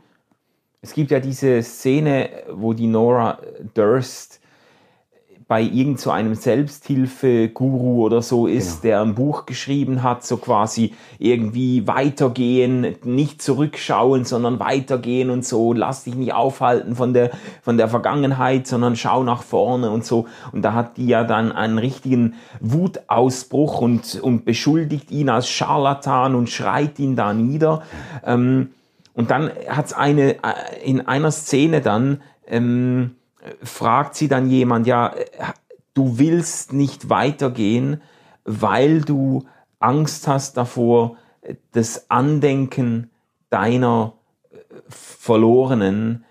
[0.86, 3.40] Es gibt ja diese Szene, wo die Nora
[3.74, 4.40] Durst
[5.48, 10.94] bei irgend so einem Selbsthilfe-Guru oder so ist, der ein Buch geschrieben hat, so quasi
[11.18, 17.32] irgendwie weitergehen, nicht zurückschauen, sondern weitergehen und so, lass dich nicht aufhalten von der,
[17.64, 20.28] von der Vergangenheit, sondern schau nach vorne und so.
[20.52, 26.36] Und da hat die ja dann einen richtigen Wutausbruch und, und beschuldigt ihn als Scharlatan
[26.36, 27.82] und schreit ihn da nieder.
[28.24, 28.70] Ähm,
[29.16, 33.16] und dann hat's eine, äh, in einer Szene dann, ähm,
[33.64, 35.26] fragt sie dann jemand, ja, äh,
[35.94, 38.02] du willst nicht weitergehen,
[38.44, 39.46] weil du
[39.80, 41.18] Angst hast davor,
[41.72, 43.10] das Andenken
[43.50, 44.14] deiner
[44.52, 44.58] äh,
[44.90, 46.26] Verlorenen,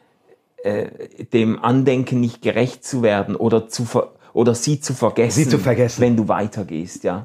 [0.62, 5.48] äh, dem Andenken nicht gerecht zu werden oder zu ver oder sie zu vergessen, Sie
[5.48, 6.00] zu vergessen.
[6.00, 7.24] wenn du weitergehst, ja.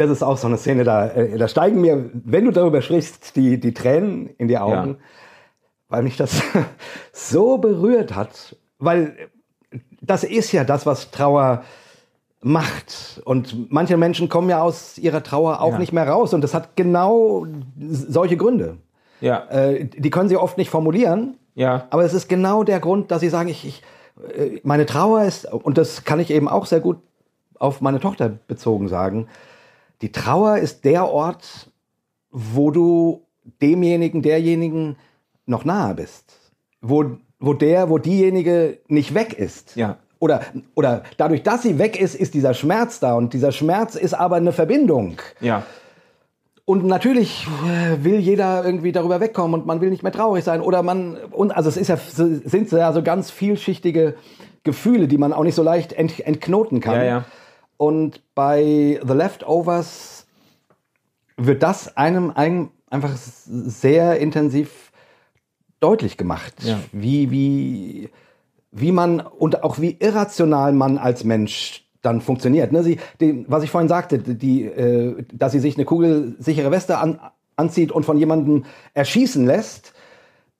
[0.00, 3.36] Das ist auch so eine Szene, da, äh, da steigen mir, wenn du darüber sprichst,
[3.36, 4.96] die, die Tränen in die Augen, Ja.
[5.90, 6.40] weil mich das
[7.12, 8.56] so berührt hat.
[8.78, 9.14] Weil
[10.00, 11.64] das ist ja das, was Trauer
[12.40, 13.20] macht.
[13.26, 15.78] Und manche Menschen kommen ja aus ihrer Trauer auch Ja.
[15.78, 16.32] nicht mehr raus.
[16.32, 17.46] Und das hat genau
[17.78, 18.78] solche Gründe.
[19.20, 21.36] Ja, Äh, die können sie oft nicht formulieren.
[21.54, 23.82] ja, Aber es ist genau der Grund, dass sie sagen, ich, ich,
[24.34, 26.96] äh, meine Trauer ist, und das kann ich eben auch sehr gut
[27.58, 29.28] auf meine Tochter bezogen sagen,
[30.02, 31.70] die Trauer ist der Ort,
[32.30, 33.26] wo du
[33.60, 34.96] demjenigen, derjenigen
[35.46, 36.52] noch nahe bist.
[36.80, 39.76] Wo, wo der, wo diejenige nicht weg ist.
[39.76, 39.98] Ja.
[40.18, 40.42] Oder,
[40.74, 43.14] oder dadurch, dass sie weg ist, ist dieser Schmerz da.
[43.14, 45.16] Und dieser Schmerz ist aber eine Verbindung.
[45.40, 45.64] ja,
[46.66, 50.60] Und natürlich äh, will jeder irgendwie darüber wegkommen und man will nicht mehr traurig sein
[50.60, 54.14] oder man und also es ist ja sind ja so ganz vielschichtige
[54.62, 56.96] Gefühle, die man auch nicht so leicht ent, entknoten kann.
[56.96, 57.24] Ja, ja.
[57.80, 60.26] Und bei The Leftovers
[61.38, 64.92] wird das einem ein, einfach sehr intensiv
[65.80, 66.78] deutlich gemacht, Ja.
[66.92, 68.10] wie wie
[68.70, 72.70] wie man und auch wie irrational man als Mensch dann funktioniert.
[72.70, 72.82] Ne?
[72.82, 77.18] Sie, die, was ich vorhin sagte, die, äh, dass sie sich eine kugelsichere Weste an,
[77.56, 79.94] anzieht und von jemandem erschießen lässt,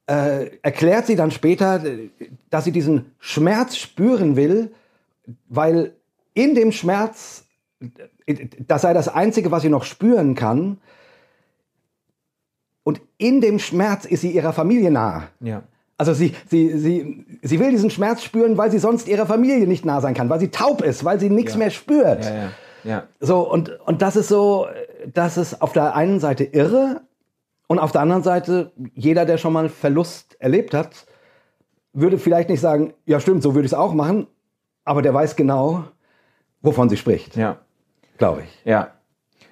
[0.07, 2.09] äh, erklärt sie dann später, äh,
[2.49, 4.73] dass sie diesen Schmerz spüren will,
[5.51, 5.93] weil
[6.35, 7.45] in dem Schmerz,
[8.67, 10.79] das sei das Einzige, was sie noch spüren kann,
[12.83, 15.25] und in dem Schmerz ist sie ihrer Familie nahe.
[15.41, 15.63] ja.
[15.99, 19.85] Also sie, sie, sie, sie will diesen Schmerz spüren, weil sie sonst ihrer Familie nicht
[19.85, 21.59] nah sein kann, weil sie taub ist, weil sie nichts Ja.
[21.59, 22.25] mehr spürt.
[22.25, 22.51] Ja, ja,
[22.85, 23.03] ja.
[23.21, 24.67] So, und, und das ist so,
[25.13, 27.03] das ist auf der einen Seite irre
[27.67, 31.05] und auf der anderen Seite, jeder, der schon mal Verlust erlebt hat,
[31.93, 34.27] würde vielleicht nicht sagen, ja stimmt, so würde ich es auch machen,
[34.87, 35.85] aber der weiß genau,
[36.63, 37.59] wovon sie spricht, ja.
[38.19, 38.65] glaube ich.
[38.65, 38.93] Ja.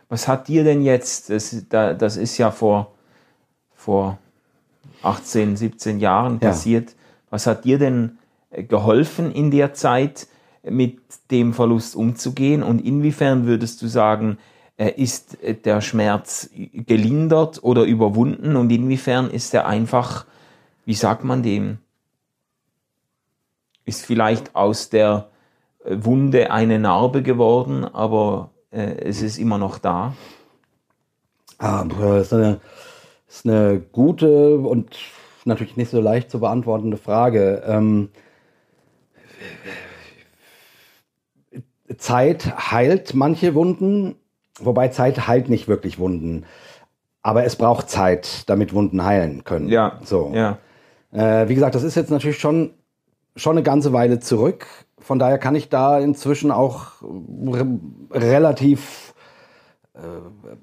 [0.08, 2.94] Was hat dir denn jetzt, das, da- das ist ja vor,
[3.74, 4.18] vor
[5.02, 6.48] 18, 17 Jahren Ja.
[6.50, 6.94] passiert,
[7.30, 8.18] was hat dir denn
[8.50, 10.26] äh, geholfen in der Zeit,
[10.62, 10.98] mit
[11.30, 12.62] dem Verlust umzugehen?
[12.62, 14.38] Und inwiefern würdest du sagen,
[14.76, 18.56] äh, ist äh, der Schmerz gelindert oder überwunden?
[18.56, 20.26] Und inwiefern ist er einfach,
[20.86, 21.78] wie sagt man dem,
[23.84, 25.28] ist vielleicht aus der
[25.90, 30.14] Wunde eine Narbe geworden, aber äh, es ist immer noch da.
[31.58, 32.60] Ah, das ist eine,
[33.26, 34.96] das ist eine gute und
[35.44, 37.62] natürlich nicht so leicht zu beantwortende Frage.
[37.66, 38.10] Ähm,
[41.96, 44.16] Zeit heilt manche Wunden,
[44.60, 46.44] wobei Zeit heilt nicht wirklich Wunden.
[47.22, 49.68] Aber es braucht Zeit, damit Wunden heilen können.
[49.68, 50.32] Ja, So.
[50.34, 50.58] ja,
[51.12, 52.70] Äh, wie gesagt, das ist jetzt natürlich schon,
[53.34, 54.66] schon eine ganze Weile zurück.
[55.00, 57.02] Von daher kann ich da inzwischen auch
[57.46, 57.66] re
[58.10, 59.14] relativ,
[59.94, 60.00] äh,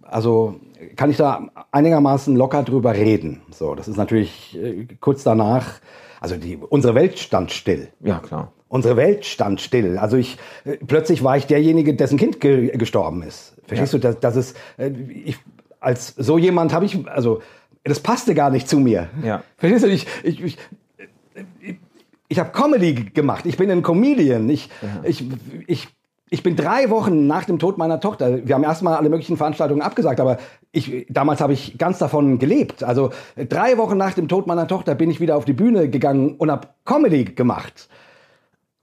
[0.04, 0.60] also
[0.96, 3.42] kann ich da einigermaßen locker drüber reden.
[3.52, 5.80] So, das ist natürlich äh, kurz danach,
[6.20, 7.90] also die, unsere Welt stand still.
[8.02, 8.52] ja, klar.
[8.68, 9.98] unsere Welt stand still.
[9.98, 13.56] Also ich äh, plötzlich war ich derjenige, dessen Kind ge gestorben ist.
[13.68, 14.00] Verstehst Ja.
[14.00, 15.38] du, dass, dass es äh, ich
[15.80, 17.42] als so jemand habe ich also
[17.84, 19.10] das passte gar nicht zu mir.
[19.24, 19.44] Ja.
[19.58, 19.90] Verstehst du?
[19.90, 20.58] Ich ich, ich,
[22.28, 23.46] ich, habe Comedy gemacht.
[23.46, 24.50] Ich bin ein Comedian.
[24.50, 24.70] Ich
[25.04, 25.26] ich
[25.68, 25.88] ich
[26.30, 28.48] ich bin drei Wochen nach dem Tod meiner Tochter.
[28.48, 30.38] Wir haben erstmal alle möglichen Veranstaltungen abgesagt, aber
[30.72, 32.84] ich, damals habe ich ganz davon gelebt.
[32.84, 36.36] Also drei Wochen nach dem Tod meiner Tochter bin ich wieder auf die Bühne gegangen
[36.36, 37.88] und habe Comedy gemacht.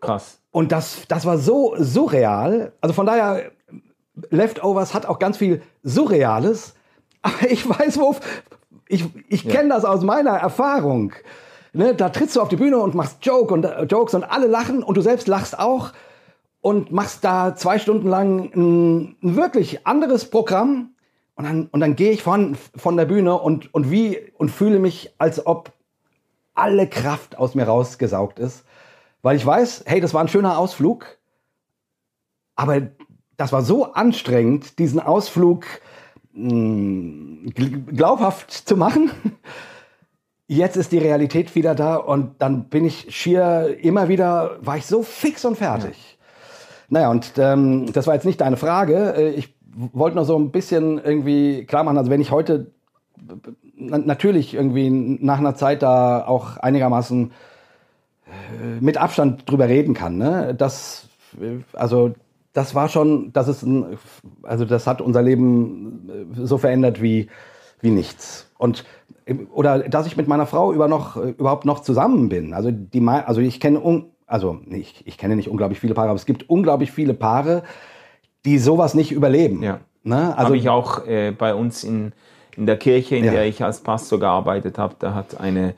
[0.00, 0.38] Krass.
[0.52, 2.72] Und das, das war so surreal.
[2.81, 3.50] Also von daher,
[4.31, 6.74] Leftovers hat auch ganz viel Surreales.
[7.22, 8.14] Aber ich weiß, wo.
[8.88, 11.14] Ich, ich kenne das aus meiner Erfahrung.
[11.74, 14.46] Ne, da trittst du auf die Bühne und machst Joke und, äh, Jokes und alle
[14.46, 15.92] lachen und du selbst lachst auch
[16.61, 20.90] und machst da zwei Stunden lang ein, ein wirklich anderes Programm.
[21.35, 24.78] Und dann, und dann gehe ich von, von der Bühne und, und, wie, und fühle
[24.78, 25.72] mich, als ob
[26.52, 28.64] alle Kraft aus mir rausgesaugt ist.
[29.22, 31.06] Weil ich weiß, hey, das war ein schöner Ausflug,
[32.54, 32.82] aber
[33.38, 35.64] das war so anstrengend, diesen Ausflug
[36.35, 39.11] mh, gl- glaubhaft zu machen.
[40.53, 44.85] Jetzt ist die Realität wieder da und dann bin ich schier immer wieder, war ich
[44.85, 46.19] so fix und fertig.
[46.91, 49.15] Naja, und ähm, das war jetzt nicht deine Frage.
[49.17, 52.71] Äh, Ich wollte nur so ein bisschen irgendwie klar machen, also wenn ich heute
[53.75, 57.33] na natürlich irgendwie nach einer Zeit da auch einigermaßen
[58.27, 60.19] äh, mit Abstand drüber reden kann.
[60.19, 60.55] Ne?
[60.55, 61.09] Das,
[61.41, 62.12] äh, also
[62.53, 63.97] das war schon, das ist ein,
[64.43, 67.31] also das hat unser Leben so verändert wie,
[67.81, 68.51] wie nichts.
[68.59, 68.85] Und
[69.52, 72.54] oder dass ich mit meiner Frau über noch, äh, überhaupt noch zusammen bin.
[72.54, 76.16] Also die, also ich kenne, un, also ich, ich kenne nicht unglaublich viele Paare, aber
[76.16, 77.62] es gibt unglaublich viele Paare,
[78.44, 79.62] die sowas nicht überleben.
[79.62, 79.80] Ja.
[80.02, 80.37] Ne?
[80.37, 82.12] Also habe ich auch äh, bei uns in,
[82.56, 83.32] in der Kirche, in Ja.
[83.32, 85.74] der ich als Pastor gearbeitet habe, da hat eine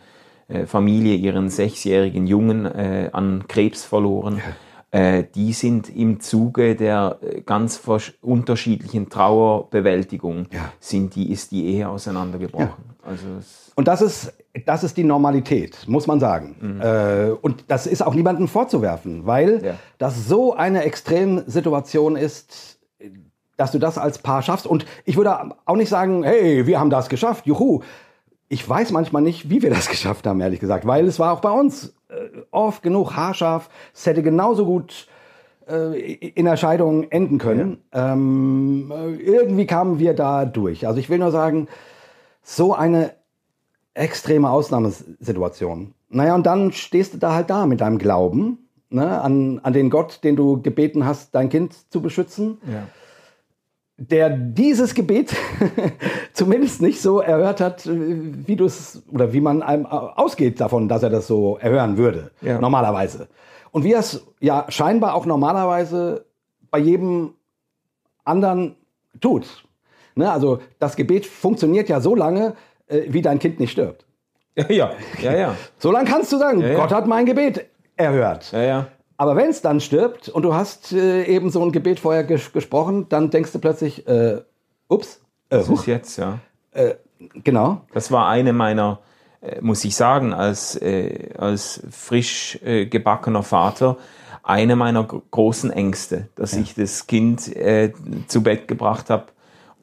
[0.49, 4.39] äh, Familie ihren sechsjährigen Jungen äh, an Krebs verloren.
[4.39, 4.41] Äh,
[5.35, 7.81] die sind im Zuge der äh, ganz
[8.23, 10.73] unterschiedlichen Trauerbewältigung, Ja.
[10.81, 12.85] sind die, ist die Ehe auseinandergebrochen.
[13.03, 14.33] Also es, Und das ist,
[14.67, 16.81] das ist die Normalität, muss man sagen.
[16.81, 19.75] Äh, und das ist auch niemandem vorzuwerfen, weil Ja.
[19.99, 22.79] das so eine Extremsituation ist,
[23.57, 24.67] dass du das als Paar schaffst.
[24.67, 27.81] Und ich würde auch nicht sagen, hey, wir haben das geschafft, juhu.
[28.55, 31.41] Ich weiß manchmal nicht, wie wir das geschafft haben, ehrlich gesagt, weil es war auch
[31.41, 32.15] bei uns äh,
[32.53, 33.69] oft genug haarscharf.
[33.93, 35.09] Es hätte genauso gut
[35.69, 37.79] äh, in der Scheidung enden können.
[37.93, 40.87] Ähm, äh, irgendwie kamen wir da durch.
[40.87, 41.67] Also ich will nur sagen,
[42.45, 43.11] so eine
[43.95, 45.93] extreme Ausnahmesituation.
[46.09, 49.91] Naja, und dann stehst du da halt da mit deinem Glauben ne, an, an den
[49.91, 52.87] Gott, den du gebeten hast, dein Kind zu beschützen, ja.
[53.97, 55.35] Der dieses Gebet
[56.33, 61.03] zumindest nicht so erhört hat, wie du es oder wie man einem ausgeht davon, dass
[61.03, 62.61] er das so erhören würde, Ja.
[62.61, 63.29] normalerweise.
[63.71, 66.25] Und wie er es ja scheinbar auch normalerweise
[66.71, 67.35] bei jedem
[68.25, 68.77] anderen
[69.21, 69.65] tut.
[70.17, 72.55] Ne, also das Gebet funktioniert ja so lange,
[72.87, 74.05] äh, wie dein Kind nicht stirbt.
[74.57, 75.57] Ja, ja, ja, ja.
[75.79, 76.75] So lange kannst du sagen, ja.
[76.77, 78.53] Gott hat mein Gebet erhört.
[78.53, 78.87] ja, ja.
[79.17, 82.53] Aber wenn es dann stirbt und du hast äh, eben so ein Gebet vorher ges
[82.53, 84.41] gesprochen, dann denkst du plötzlich, äh,
[84.89, 86.41] ups, äh, Das ist jetzt, ja.
[87.43, 87.83] genau.
[87.93, 88.99] Das war eine meiner,
[89.41, 93.99] äh, muss ich sagen, als, äh, als frisch äh, gebackener Vater,
[94.43, 97.93] eine meiner gro- großen Ängste, dass ich das Kind äh,
[98.27, 99.27] zu Bett gebracht habe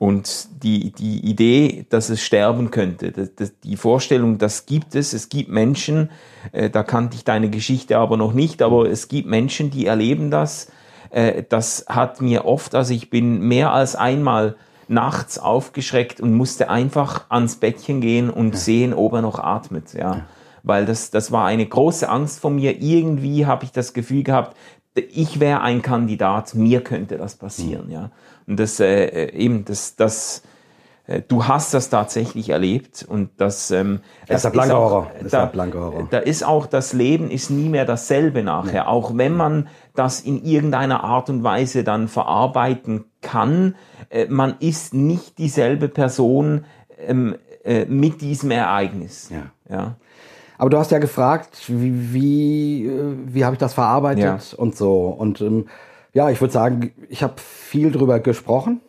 [0.01, 5.13] und die, die Idee, dass es sterben könnte, das, das, die Vorstellung, das gibt es,
[5.13, 6.09] es gibt Menschen,
[6.53, 10.31] äh, da kannte ich deine Geschichte aber noch nicht, aber es gibt Menschen, die erleben
[10.31, 10.71] das.
[11.11, 14.55] Äh, das hat mir oft, also ich bin mehr als einmal
[14.87, 20.25] nachts aufgeschreckt und musste einfach ans Bettchen gehen und sehen, ob er noch atmet, ja.
[20.63, 22.81] Weil das, das war eine große Angst von mir.
[22.81, 24.57] Irgendwie habe ich das Gefühl gehabt,
[24.95, 28.09] ich wäre ein Kandidat, mir könnte das passieren, ja.
[28.51, 30.43] Und das äh, eben, das, das,
[31.07, 35.11] äh, du hast das tatsächlich erlebt und das, ähm, Das ist der blanke Horror.
[35.13, 36.07] Das ist da, der blanke Horror.
[36.11, 38.89] da ist auch das Leben ist nie mehr dasselbe nachher.
[38.89, 43.75] Auch wenn man das in irgendeiner Art und Weise dann verarbeiten kann,
[44.09, 46.65] äh, man ist nicht dieselbe Person
[46.99, 49.29] ähm, äh, mit diesem Ereignis.
[49.29, 49.43] Ja.
[49.73, 49.95] ja.
[50.57, 54.57] Aber du hast ja gefragt, wie, wie, äh, wie habe ich das verarbeitet Ja.
[54.57, 55.05] und so.
[55.07, 55.67] Und ähm,
[56.13, 58.81] ja, ich würde sagen, ich habe viel drüber gesprochen.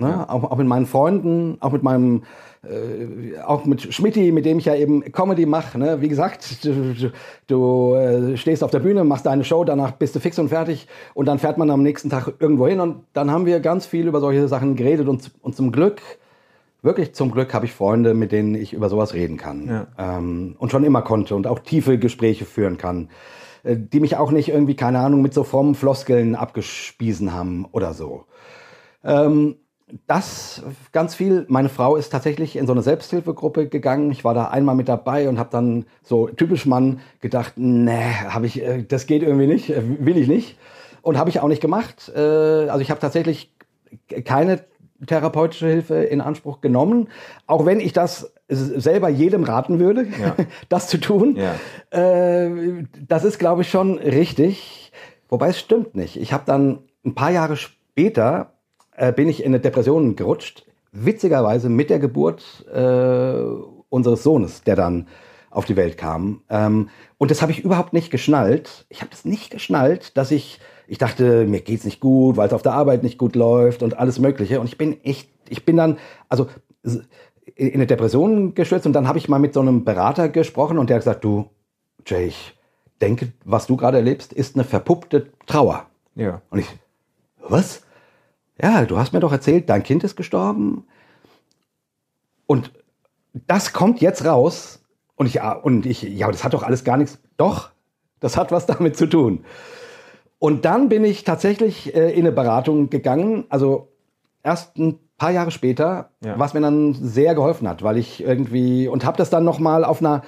[0.00, 0.28] Ne?
[0.30, 2.22] Auch, auch mit meinen Freunden, auch mit meinem,
[2.62, 5.76] äh, auch mit Schmidti, mit dem ich ja eben Comedy mache.
[5.76, 6.00] Ne?
[6.00, 7.12] Wie gesagt, du, du,
[7.48, 10.86] du äh, stehst auf der Bühne, machst deine Show, danach bist du fix und fertig
[11.14, 14.06] und dann fährt man am nächsten Tag irgendwo hin und dann haben wir ganz viel
[14.06, 16.00] über solche Sachen geredet und, und zum Glück
[16.80, 19.66] Wirklich zum Glück habe ich Freunde, mit denen ich über sowas reden kann.
[19.66, 19.86] Ja.
[19.98, 23.08] Ähm, und schon immer konnte und auch tiefe Gespräche führen kann.
[23.62, 27.94] Äh, die mich auch nicht irgendwie, keine Ahnung, mit so frommen Floskeln abgespiesen haben oder
[27.94, 28.24] so.
[29.04, 29.56] Ähm,
[30.06, 31.46] das ganz viel.
[31.48, 34.10] Meine Frau ist tatsächlich in so eine Selbsthilfegruppe gegangen.
[34.10, 38.46] Ich war da einmal mit dabei und habe dann so typisch Mann gedacht, nee, habe
[38.46, 40.58] ich, äh, das geht irgendwie nicht, äh, will ich nicht
[41.02, 42.12] und habe ich auch nicht gemacht.
[42.14, 43.54] Also ich habe tatsächlich
[44.24, 44.64] keine
[45.06, 47.08] therapeutische Hilfe in Anspruch genommen,
[47.46, 50.34] auch wenn ich das selber jedem raten würde, ja.
[50.68, 51.36] das zu tun.
[51.36, 51.54] Ja.
[53.06, 54.92] Das ist, glaube ich, schon richtig.
[55.28, 56.16] Wobei es stimmt nicht.
[56.16, 58.52] Ich habe dann ein paar Jahre später
[58.98, 60.64] äh, bin ich in eine Depression gerutscht.
[60.92, 63.34] Witzigerweise mit der Geburt äh,
[63.88, 65.06] unseres Sohnes, der dann
[65.50, 66.42] auf die Welt kam.
[66.50, 68.86] Ähm, und das habe ich überhaupt nicht geschnallt.
[68.88, 72.52] Ich habe das nicht geschnallt, dass ich, ich dachte, mir geht's nicht gut, weil es
[72.52, 74.60] auf der Arbeit nicht gut läuft und alles Mögliche.
[74.60, 76.48] Und ich bin echt, ich bin dann, also
[77.56, 80.90] in eine Depression gestürzt und dann habe ich mal mit so einem Berater gesprochen und
[80.90, 81.50] der hat gesagt, du,
[82.06, 82.58] Jay, ich
[83.00, 85.86] denke, was du gerade erlebst, ist eine verpuppte Trauer.
[86.14, 86.42] Ja.
[86.50, 86.68] Und ich,
[87.40, 87.82] was?
[88.60, 90.86] ja, du hast mir doch erzählt, dein Kind ist gestorben.
[92.46, 92.72] Und
[93.46, 94.82] das kommt jetzt raus.
[95.14, 97.18] Und ich, und ich, ja, das hat doch alles gar nichts.
[97.36, 97.70] Doch,
[98.20, 99.44] das hat was damit zu tun.
[100.38, 103.44] Und dann bin ich tatsächlich äh, in eine Beratung gegangen.
[103.48, 103.88] Also
[104.42, 106.38] erst ein paar Jahre später, ja.
[106.38, 109.84] was mir dann sehr geholfen hat, weil ich irgendwie und habe das dann noch mal
[109.84, 110.22] auf einer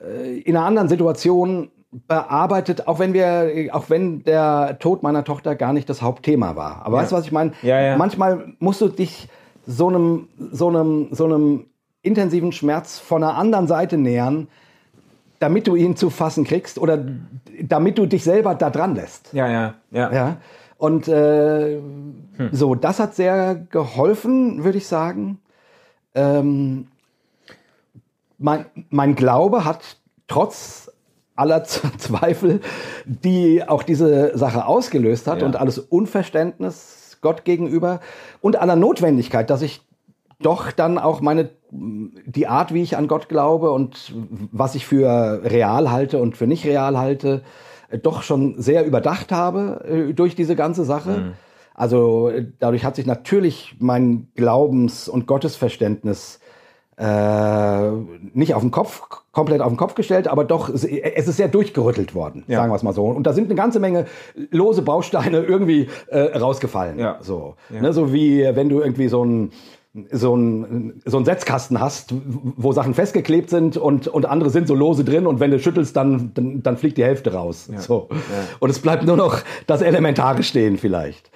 [0.00, 5.54] äh, in einer anderen Situation bearbeitet, auch wenn wir, auch wenn der Tod meiner Tochter
[5.54, 6.84] gar nicht das Hauptthema war.
[6.84, 7.02] Aber ja.
[7.02, 7.52] weißt du, was ich meine?
[7.62, 7.96] Ja, ja.
[7.96, 9.28] Manchmal musst du dich
[9.66, 11.66] so einem, so einem, so einem
[12.02, 14.48] intensiven Schmerz von einer anderen Seite nähern,
[15.38, 17.04] damit du ihn zu fassen kriegst oder
[17.62, 19.32] damit du dich selber da dran lässt.
[19.32, 20.12] Ja, ja, ja.
[20.12, 20.36] ja?
[20.78, 21.80] Und äh,
[22.36, 22.50] hm.
[22.52, 25.40] so, das hat sehr geholfen, würde ich sagen.
[26.14, 26.86] Ähm,
[28.38, 29.96] mein, mein Glaube hat
[30.28, 30.90] trotz
[31.34, 32.60] aller Zweifel,
[33.04, 35.46] die auch diese Sache ausgelöst hat ja.
[35.46, 38.00] und alles Unverständnis Gott gegenüber
[38.40, 39.82] und aller Notwendigkeit, dass ich
[40.40, 44.14] doch dann auch meine die Art, wie ich an Gott glaube und
[44.52, 47.42] was ich für real halte und für nicht real halte,
[48.02, 51.10] doch schon sehr überdacht habe äh, durch diese ganze Sache.
[51.10, 51.32] Mhm.
[51.74, 56.40] Also dadurch hat sich natürlich mein Glaubens- und Gottesverständnis
[56.98, 57.90] äh,
[58.34, 62.12] nicht auf den Kopf, komplett auf den Kopf gestellt, aber doch, es ist sehr durchgerüttelt
[62.16, 62.58] worden, ja.
[62.58, 63.04] sagen wir es mal so.
[63.04, 64.06] Und da sind eine ganze Menge
[64.50, 66.98] lose Bausteine irgendwie äh, rausgefallen.
[66.98, 67.18] Ja.
[67.20, 67.54] So.
[67.70, 67.82] Ja.
[67.82, 69.52] Ne, so wie wenn du irgendwie so ein
[70.10, 74.74] so ein, so ein Setzkasten hast, wo Sachen festgeklebt sind und, und andere sind so
[74.74, 77.68] lose drin und wenn du schüttelst, dann, dann, dann fliegt die Hälfte raus.
[77.72, 77.80] Ja.
[77.80, 78.08] So.
[78.10, 78.16] Ja.
[78.60, 81.30] Und es bleibt nur noch das Elementare stehen vielleicht.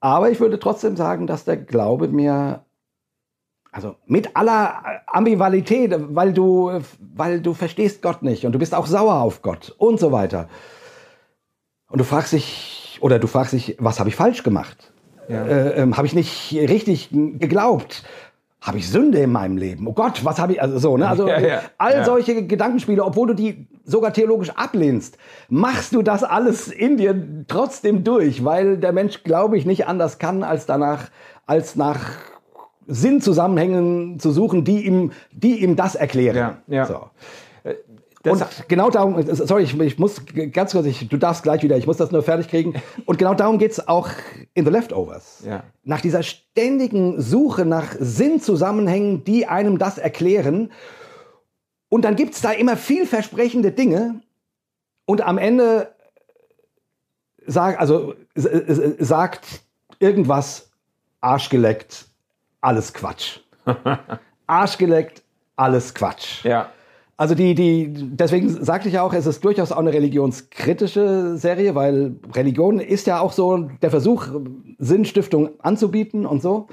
[0.00, 2.64] Aber ich würde trotzdem sagen, dass der Glaube mir
[3.72, 6.80] also mit aller Ambivalität, weil du,
[7.14, 10.48] weil du verstehst Gott nicht und du bist auch sauer auf Gott und so weiter.
[11.88, 14.89] Und du fragst dich, oder du fragst dich, was habe ich falsch gemacht?
[15.30, 15.46] Ja.
[15.46, 18.02] Äh, ähm, habe ich nicht richtig geglaubt?
[18.60, 19.86] Habe ich Sünde in meinem Leben?
[19.86, 21.08] Oh Gott, was habe ich, also so, ne?
[21.08, 21.62] Also ja, ja.
[21.78, 25.16] all solche Gedankenspiele, obwohl du die sogar theologisch ablehnst,
[25.48, 30.18] machst du das alles in dir trotzdem durch, weil der Mensch, glaube ich, nicht anders
[30.18, 31.08] kann, als danach,
[31.46, 32.00] als nach
[32.86, 36.36] Sinnzusammenhängen zu suchen, die ihm, die ihm das erklären.
[36.36, 36.86] Ja, ja.
[36.86, 37.10] So.
[38.24, 41.76] Äh, und genau darum, sorry, ich, ich, muss ganz kurz, ich, du darfst gleich wieder,
[41.76, 42.74] ich muss das nur fertig kriegen.
[43.06, 44.08] Und genau darum geht es auch
[44.54, 45.42] in The Leftovers.
[45.46, 45.62] Ja.
[45.84, 50.70] Nach dieser ständigen Suche nach Sinnzusammenhängen, die einem das erklären.
[51.88, 54.20] Und dann gibt es da immer vielversprechende Dinge.
[55.06, 55.92] Und am Ende
[57.46, 59.62] sag, also, sagt
[59.98, 60.70] irgendwas
[61.20, 62.06] arschgeleckt,
[62.60, 63.40] alles Quatsch.
[64.46, 65.22] Arschgeleckt,
[65.56, 66.44] alles Quatsch.
[66.44, 66.70] Ja.
[67.20, 71.74] Also die, die, deswegen sagte ich ja auch, es ist durchaus auch eine religionskritische Serie,
[71.74, 74.28] weil Religion ist ja auch so der Versuch,
[74.78, 76.68] Sinnstiftung anzubieten und so.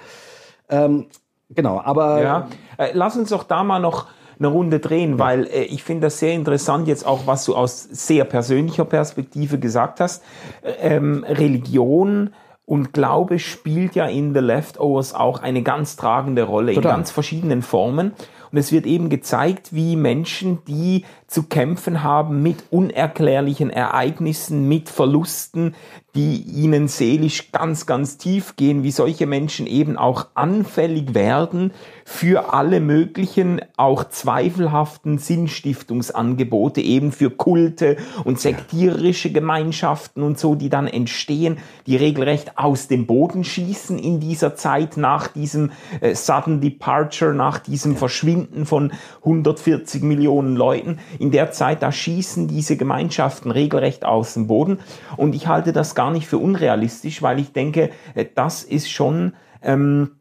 [0.69, 1.07] Ähm,
[1.49, 2.21] genau, aber.
[2.21, 4.07] Ja, äh, lass uns doch da mal noch
[4.39, 5.19] eine Runde drehen, ja.
[5.19, 9.59] weil äh, ich finde das sehr interessant jetzt auch, was du aus sehr persönlicher Perspektive
[9.59, 10.23] gesagt hast.
[10.61, 12.29] Äh, ähm, Religion
[12.63, 16.91] und Glaube spielt ja in The Leftovers auch eine ganz tragende Rolle Total.
[16.91, 18.13] in ganz verschiedenen Formen.
[18.51, 24.87] Und es wird eben gezeigt, wie Menschen, die zu kämpfen haben mit unerklärlichen Ereignissen, mit
[24.89, 25.75] Verlusten,
[26.15, 31.73] die ihnen seelisch ganz, ganz tief gehen, wie solche Menschen eben auch anfällig werden
[32.05, 40.69] für alle möglichen, auch zweifelhaften Sinnstiftungsangebote, eben für Kulte und sektierische Gemeinschaften und so, die
[40.69, 46.61] dann entstehen, die regelrecht aus dem Boden schießen in dieser Zeit nach diesem äh, Sudden
[46.61, 48.91] Departure, nach diesem Verschwinden Verschwinden von
[49.23, 50.99] 140 Millionen Leuten.
[51.19, 54.79] In der Zeit, da schießen diese Gemeinschaften regelrecht aus dem Boden.
[55.15, 59.33] Und ich halte das gar nicht für unrealistisch, weil ich denke, äh, das ist schon
[59.63, 60.11] ähm,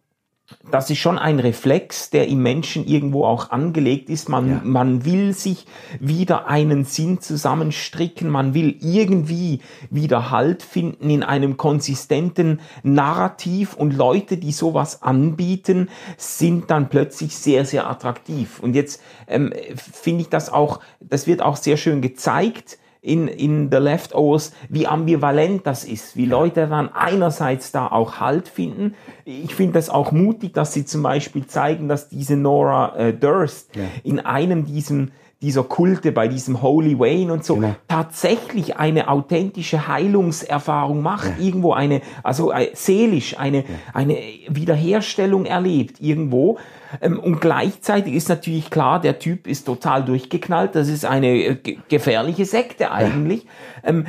[0.70, 4.28] das ist schon ein Reflex, der im Menschen irgendwo auch angelegt ist.
[4.28, 4.60] Man, ja.
[4.64, 5.66] man will sich
[5.98, 13.96] wieder einen Sinn zusammenstricken, man will irgendwie wieder Halt finden in einem konsistenten Narrativ und
[13.96, 18.60] Leute, die sowas anbieten, sind dann plötzlich sehr, sehr attraktiv.
[18.60, 23.70] Und jetzt ähm, finde ich das auch, das wird auch sehr schön gezeigt, in, in
[23.70, 28.94] The Leftovers, wie ambivalent das ist, wie Leute dann einerseits da auch Halt finden.
[29.24, 33.74] Ich finde das auch mutig, dass sie zum Beispiel zeigen, dass diese Nora äh, Durst
[33.76, 33.84] ja.
[34.02, 37.76] in einem diesem dieser Kulte bei diesem Holy Wayne und so genau.
[37.88, 41.44] tatsächlich eine authentische Heilungserfahrung macht, ja.
[41.44, 43.64] irgendwo eine, also äh, seelisch eine, ja.
[43.92, 44.16] eine
[44.48, 46.58] Wiederherstellung erlebt irgendwo.
[47.00, 50.74] Ähm, und gleichzeitig ist natürlich klar, der Typ ist total durchgeknallt.
[50.74, 51.56] Das ist eine äh,
[51.88, 53.46] gefährliche Sekte eigentlich.
[53.84, 54.06] Ähm,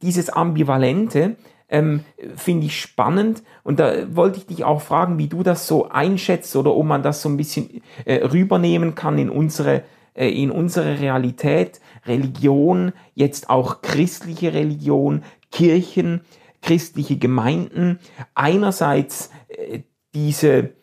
[0.00, 1.36] dieses Ambivalente
[1.72, 2.04] ähm,
[2.36, 3.42] finde ich spannend.
[3.64, 7.02] Und da wollte ich dich auch fragen, wie du das so einschätzt oder ob man
[7.02, 9.82] das so ein bisschen äh, rübernehmen kann in unsere,
[10.14, 11.80] äh, in unsere Realität.
[12.06, 16.20] Religion, jetzt auch christliche Religion, Kirchen,
[16.60, 17.98] christliche Gemeinden.
[18.34, 19.80] Einerseits äh,
[20.14, 20.74] diese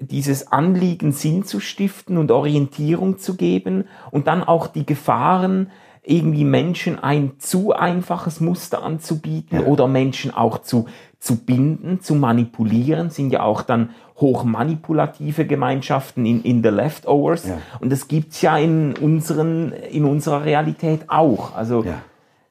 [0.00, 5.70] dieses Anliegen Sinn zu stiften und Orientierung zu geben und dann auch die Gefahren,
[6.06, 9.66] irgendwie Menschen ein zu einfaches Muster anzubieten ja.
[9.66, 10.86] oder Menschen auch zu,
[11.18, 17.48] zu binden, zu manipulieren, sind ja auch dann hochmanipulative Gemeinschaften in, in The Leftovers.
[17.48, 17.58] Ja.
[17.80, 21.56] Und das gibt's ja in, unseren, in unserer Realität auch.
[21.56, 22.02] Also ja.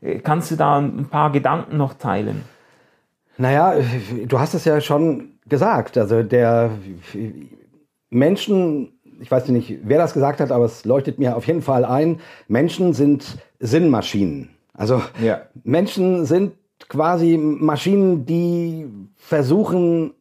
[0.01, 2.43] Äh, kannst du da ein paar Gedanken noch teilen?
[3.37, 3.75] Naja,
[4.27, 5.97] du hast es ja schon gesagt.
[5.97, 6.71] Also der
[8.09, 11.85] Menschen, ich weiß nicht, wer das gesagt hat, aber es leuchtet mir auf jeden Fall
[11.85, 14.49] ein, Menschen sind Sinnmaschinen.
[14.73, 15.41] Also ja.
[15.63, 16.53] Menschen sind
[16.89, 20.13] quasi Maschinen, die versuchen,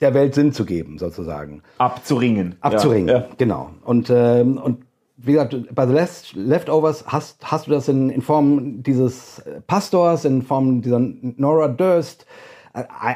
[0.00, 1.62] der Welt Sinn zu geben, sozusagen.
[1.78, 2.54] Abzuringen.
[2.60, 3.28] Abzuringen, ja.
[3.36, 3.70] genau.
[3.84, 4.84] Und, ähm, und
[5.16, 10.42] wie gesagt, bei The Leftovers hast, hast du das in, in Form dieses Pastors, in
[10.42, 12.26] Form dieser Nora Durst, äh,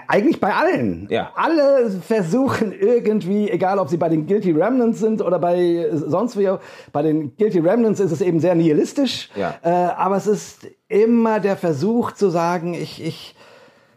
[0.08, 1.06] eigentlich bei allen.
[1.10, 1.30] Ja.
[1.34, 6.48] Alle versuchen irgendwie, egal ob sie bei den Guilty Remnants sind oder bei sonst wie,
[6.92, 9.30] bei den Guilty Remnants ist es eben sehr nihilistisch.
[9.36, 9.54] Ja.
[9.62, 13.34] Äh, aber es ist immer der Versuch zu sagen, ich, ich,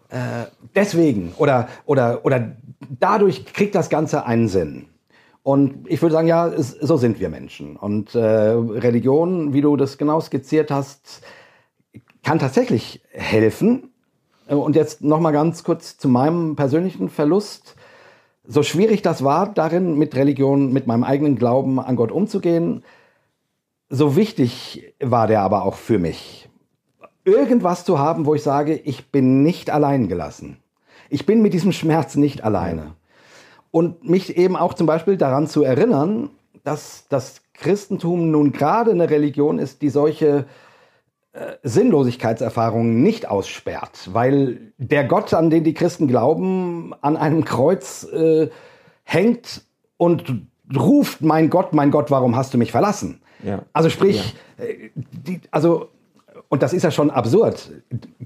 [0.10, 0.46] äh,
[0.76, 2.56] deswegen oder, oder, oder
[3.00, 4.88] dadurch kriegt das Ganze einen Sinn.
[5.44, 7.76] Und ich würde sagen, ja, es, so sind wir Menschen.
[7.76, 11.22] Und äh, Religion, wie du das genau skizziert hast,
[12.24, 13.92] kann tatsächlich helfen.
[14.48, 17.76] Und jetzt noch mal ganz kurz zu meinem persönlichen Verlust.
[18.48, 22.84] So schwierig das war, darin mit Religion, mit meinem eigenen Glauben an Gott umzugehen,
[23.90, 26.48] so wichtig war der aber auch für mich.
[27.24, 30.58] Irgendwas zu haben, wo ich sage, ich bin nicht allein gelassen.
[31.10, 32.96] Ich bin mit diesem Schmerz nicht alleine
[33.72, 36.30] und mich eben auch zum Beispiel daran zu erinnern,
[36.64, 40.44] dass das Christentum nun gerade eine Religion ist, die solche äh,
[41.64, 48.50] Sinnlosigkeitserfahrungen nicht aussperrt, weil der Gott, an den die Christen glauben, an einem Kreuz äh,
[49.04, 49.64] hängt
[49.98, 53.22] und ruft, mein Gott, mein Gott, warum hast du mich verlassen?
[53.44, 53.64] Ja.
[53.74, 54.66] Also sprich, ja.
[54.66, 55.90] Äh, die, also,
[56.48, 57.72] und das ist ja schon absurd.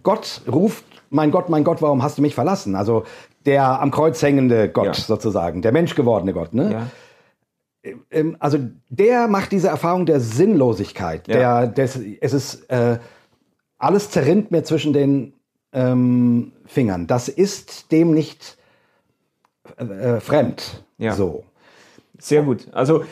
[0.03, 2.76] Gott ruft, mein Gott, mein Gott, warum hast du mich verlassen?
[2.76, 3.05] Also
[3.45, 4.93] der am Kreuz hängende Gott ja.
[4.93, 6.53] sozusagen, der menschgewordene Gott.
[6.53, 6.89] Ne?
[7.84, 8.59] Ähm, also
[8.89, 11.27] der macht diese Erfahrung der Sinnlosigkeit.
[11.27, 11.65] Ja.
[11.65, 12.99] Der, des, es ist äh,
[13.77, 15.34] alles zerrinnt mir zwischen den
[15.71, 17.07] ähm, Fingern.
[17.07, 18.57] Das ist dem nicht
[19.77, 20.84] äh, äh fremd.
[20.97, 21.13] Ja.
[21.13, 21.45] So.
[22.17, 22.67] Sehr gut.
[22.73, 23.05] Also,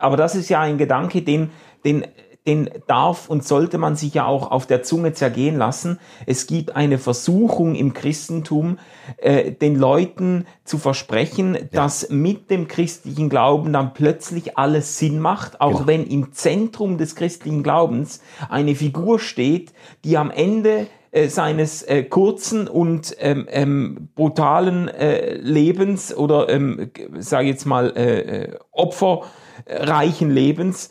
[0.00, 1.50] aber das ist ja ein Gedanke, den,
[1.84, 2.04] den
[2.46, 5.98] den darf und sollte man sich ja auch auf der Zunge zergehen lassen.
[6.26, 8.78] Es gibt eine Versuchung im Christentum,
[9.18, 11.60] äh, den Leuten zu versprechen, ja.
[11.70, 15.86] dass mit dem christlichen Glauben dann plötzlich alles Sinn macht, auch genau.
[15.86, 19.72] wenn im Zentrum des christlichen Glaubens eine Figur steht,
[20.04, 26.90] die am Ende äh, seines äh, kurzen und ähm, ähm, brutalen äh, Lebens oder ähm,
[27.18, 30.90] sage jetzt mal äh, äh opferreichen Lebens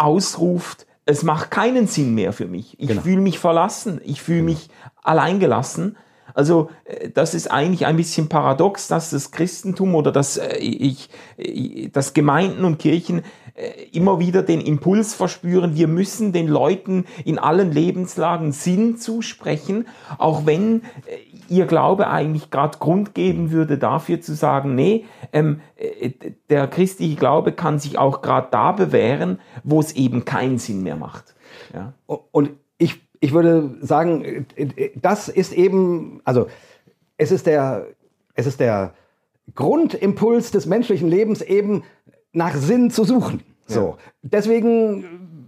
[0.00, 2.78] ausruft, es macht keinen Sinn mehr für mich.
[2.78, 3.02] Ich genau.
[3.02, 4.52] fühle mich verlassen, ich fühle genau.
[4.52, 4.68] mich
[5.02, 5.96] alleingelassen.
[6.34, 11.10] Also äh, das ist eigentlich ein bisschen paradox, dass das Christentum oder dass äh, ich,
[11.92, 13.22] dass Gemeinden und Kirchen
[13.54, 19.88] äh, immer wieder den Impuls verspüren, wir müssen den Leuten in allen Lebenslagen Sinn zusprechen,
[20.18, 20.82] auch wenn
[21.50, 26.10] ihr Glaube eigentlich gerade Grund geben würde dafür zu sagen, nee, ähm, äh,
[26.48, 30.96] der christliche Glaube kann sich auch gerade da bewähren, wo es eben keinen Sinn mehr
[30.96, 31.34] macht.
[31.74, 31.92] Ja.
[32.06, 34.46] Und ich, ich würde sagen,
[34.94, 36.46] das ist eben, also
[37.16, 37.86] es ist der,
[38.34, 38.94] es ist der
[39.54, 41.82] Grundimpuls des menschlichen Lebens eben
[42.32, 43.42] nach Sinn zu suchen.
[43.66, 43.80] So.
[43.80, 43.96] Ja.
[44.22, 45.39] Deswegen,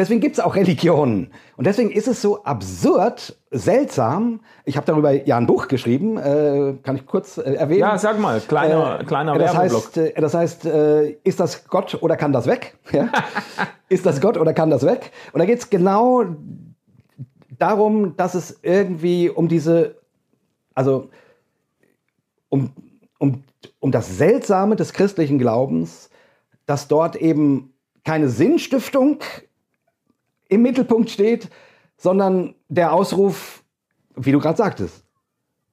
[0.00, 1.30] deswegen gibt es auch Religionen.
[1.56, 4.40] Und deswegen ist es so absurd, seltsam.
[4.64, 7.80] Ich habe darüber ja ein Buch geschrieben, äh, kann ich kurz äh, erwähnen.
[7.80, 12.02] Ja, sag mal, kleiner, äh, kleiner das heißt, äh, das heißt, äh, ist das Gott
[12.02, 12.76] oder kann das weg?
[12.92, 13.08] Ja?
[13.88, 15.12] ist das Gott oder kann das weg?
[15.32, 16.24] Und da geht es genau
[17.58, 19.96] darum, dass es irgendwie um diese,
[20.74, 21.10] also
[22.48, 22.70] um,
[23.18, 23.44] um,
[23.78, 26.10] um das Seltsame des christlichen Glaubens,
[26.66, 27.74] dass dort eben
[28.04, 29.18] keine Sinnstiftung
[30.50, 31.48] im Mittelpunkt steht,
[31.96, 33.62] sondern der Ausruf,
[34.16, 35.04] wie du gerade sagtest,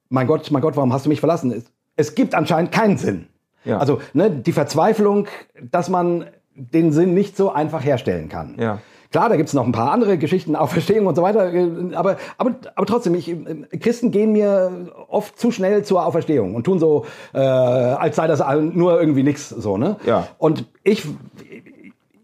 [0.08, 1.64] mein Gott, mein Gott, warum hast du mich verlassen?
[1.96, 3.26] Es, gibt anscheinend keinen Sinn.
[3.64, 3.78] Ja.
[3.78, 5.26] Also ne, die Verzweiflung,
[5.60, 8.56] dass man den Sinn nicht so einfach herstellen kann.
[8.58, 8.78] Ja.
[9.10, 12.18] Klar, da gibt es noch ein paar andere Geschichten, Auferstehung und so weiter, äh, aber,
[12.36, 16.78] aber, aber trotzdem, ich, äh, Christen gehen mir oft zu schnell zur Auferstehung und tun
[16.78, 19.96] so, äh, als sei das nur irgendwie nichts so, ne?
[20.04, 20.28] Ja.
[20.36, 21.06] Und ich,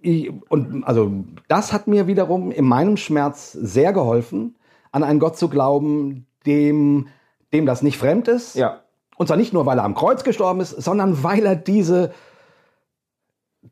[0.04, 1.10] ich, und also
[1.48, 4.56] das hat mir wiederum in meinem Schmerz sehr geholfen,
[4.92, 7.08] an einen Gott zu glauben, dem,
[7.52, 8.54] dem das nicht fremd ist.
[8.54, 8.80] Ja.
[9.16, 12.12] Und zwar nicht nur, weil er am Kreuz gestorben ist, sondern weil er diese,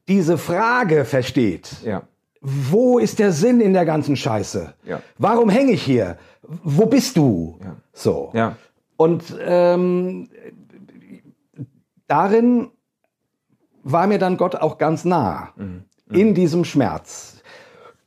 [0.09, 1.77] diese Frage versteht.
[1.85, 2.03] Ja
[2.43, 4.75] wo ist der Sinn in der ganzen Scheiße?
[4.85, 5.01] Ja.
[5.17, 6.19] Warum hänge ich hier?
[6.43, 7.59] Wo bist du?
[7.63, 7.77] Ja.
[7.93, 8.31] So.
[8.35, 8.57] Ja.
[8.97, 10.29] Und ähm,
[12.09, 12.73] darin
[13.85, 15.51] war mir dann Gott auch ganz nah.
[15.57, 15.85] Mhm.
[16.15, 17.32] In diesem Schmerz.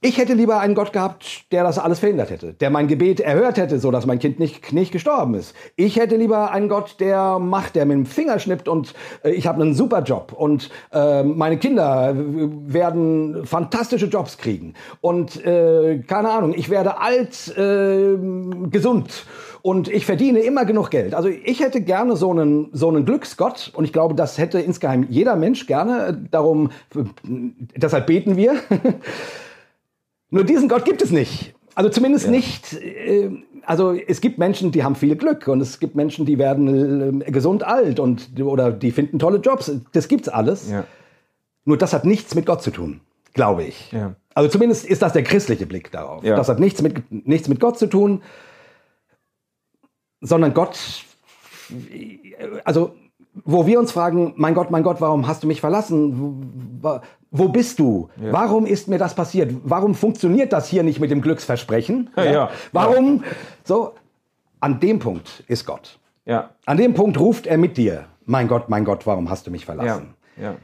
[0.01, 3.57] Ich hätte lieber einen Gott gehabt, der das alles verhindert hätte, der mein Gebet erhört
[3.57, 5.55] hätte, so dass mein Kind nicht, nicht gestorben ist.
[5.77, 8.93] Ich hätte lieber einen Gott, der macht, der mit dem Finger schnippt und
[9.23, 15.43] äh, ich habe einen super Job und äh, meine Kinder werden fantastische Jobs kriegen und
[15.43, 18.15] äh, keine Ahnung, ich werde alt, äh,
[18.69, 19.25] gesund
[19.65, 21.15] und ich verdiene immer genug Geld.
[21.15, 25.07] Also ich hätte gerne so einen, so einen Glücksgott und ich glaube, das hätte insgeheim
[25.09, 26.27] jeder Mensch gerne.
[26.29, 26.69] Darum,
[27.75, 28.57] deshalb beten wir.
[30.35, 31.55] Nur diesen Gott gibt es nicht.
[31.75, 32.31] Also zumindest ja.
[32.31, 32.73] nicht.
[32.73, 33.29] Äh,
[33.65, 37.31] also es gibt Menschen, die haben viel Glück und es gibt Menschen, die werden äh,
[37.31, 39.71] gesund alt und oder die finden tolle Jobs.
[39.93, 40.69] Das gibt's alles.
[40.69, 40.83] Ja.
[41.63, 42.99] Nur das hat nichts mit Gott zu tun,
[43.33, 43.93] glaube ich.
[43.93, 44.17] Ja.
[44.33, 46.21] Also zumindest ist das der christliche Blick darauf.
[46.21, 48.21] Das hat nichts mit nichts mit Gott zu tun,
[50.19, 50.77] sondern Gott.
[52.65, 52.93] Also
[53.43, 56.79] wo wir uns fragen, mein Gott, mein Gott, warum hast du mich verlassen?
[57.31, 58.09] Wo bist du?
[58.21, 58.31] Ja.
[58.31, 59.53] Warum ist mir das passiert?
[59.63, 62.09] Warum funktioniert das hier nicht mit dem Glücksversprechen?
[62.15, 62.49] Ja, ja.
[62.71, 63.23] Warum?
[63.63, 63.91] So,
[64.61, 65.99] an dem Punkt ist Gott.
[66.25, 66.51] Ja.
[66.65, 69.65] An dem Punkt ruft er mit dir, mein Gott, mein Gott, warum hast du mich
[69.65, 70.13] verlassen?
[70.41, 70.55] Ja.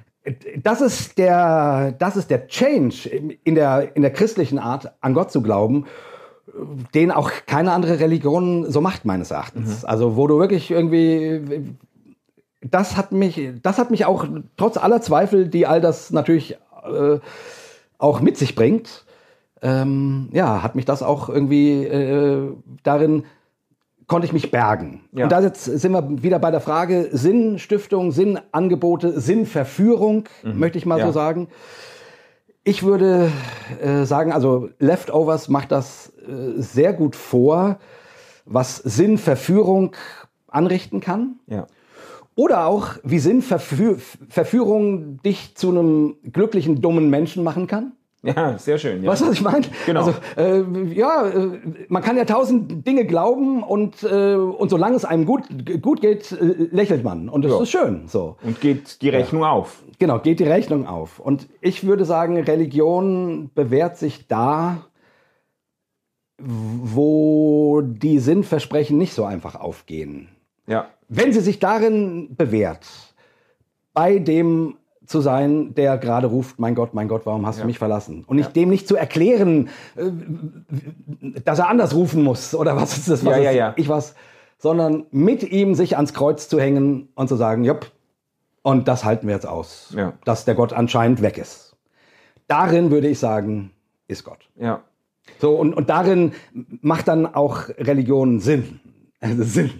[0.63, 3.09] Das ist der, das ist der Change
[3.43, 5.85] in der, in der christlichen Art, an Gott zu glauben,
[6.93, 9.81] den auch keine andere Religion so macht, meines Erachtens.
[9.81, 9.89] Mhm.
[9.89, 11.75] Also, wo du wirklich irgendwie
[12.61, 14.25] das hat mich, das hat mich auch
[14.57, 17.19] trotz aller Zweifel, die all das natürlich äh,
[17.97, 19.05] auch mit sich bringt,
[19.61, 22.51] ähm, ja, hat mich das auch irgendwie äh,
[22.83, 23.23] darin
[24.11, 25.05] konnte ich mich bergen.
[25.13, 25.23] Ja.
[25.23, 30.59] Und da jetzt sind wir wieder bei der Frage Sinnstiftung, Sinnangebote, Sinnverführung, mhm.
[30.59, 31.05] möchte ich mal ja.
[31.05, 31.47] so sagen.
[32.65, 33.31] Ich würde
[33.81, 37.79] äh, sagen, also Leftovers macht das äh, sehr gut vor,
[38.45, 39.95] was Sinnverführung
[40.49, 41.39] anrichten kann.
[41.47, 41.67] Ja.
[42.35, 43.97] Oder auch, wie Sinn Verfü
[44.29, 47.93] Verführung dich zu einem glücklichen, dummen Menschen machen kann.
[48.23, 49.03] Ja, sehr schön.
[49.03, 49.11] Ja.
[49.11, 49.65] Weißt du, was ich meine?
[49.85, 50.05] Genau.
[50.05, 50.61] Also, äh,
[50.93, 55.43] ja, äh, man kann ja tausend Dinge glauben und, äh, und solange es einem gut,
[55.81, 57.29] gut geht, äh, lächelt man.
[57.29, 57.61] Und das ja.
[57.61, 58.07] ist schön.
[58.07, 58.37] So.
[58.43, 59.51] Und geht die Rechnung ja.
[59.51, 59.81] auf.
[59.97, 61.19] Genau, geht die Rechnung auf.
[61.19, 64.85] Und ich würde sagen, Religion bewährt sich da,
[66.37, 70.29] wo die Sinnversprechen nicht so einfach aufgehen.
[70.67, 70.87] Ja.
[71.13, 72.87] Wenn sie sich darin bewährt,
[73.93, 77.63] bei dem zu sein, der gerade ruft, mein Gott, mein Gott, warum hast ja.
[77.63, 78.23] du mich verlassen?
[78.25, 78.53] Und nicht ja.
[78.53, 80.09] dem nicht zu erklären, äh,
[81.43, 84.15] dass er anders rufen muss oder was ist das, was ja, ja, ich was,
[84.57, 87.91] sondern mit ihm sich ans Kreuz zu hängen und zu sagen, jupp,
[88.61, 89.93] und das halten wir jetzt aus,
[90.23, 91.75] dass der Gott anscheinend weg ist.
[92.47, 93.71] Darin würde ich sagen,
[94.07, 94.49] ist Gott.
[94.55, 94.81] Ja.
[95.39, 98.79] So, und, und darin macht dann auch Religion Sinn.
[99.19, 99.71] Also Sinn.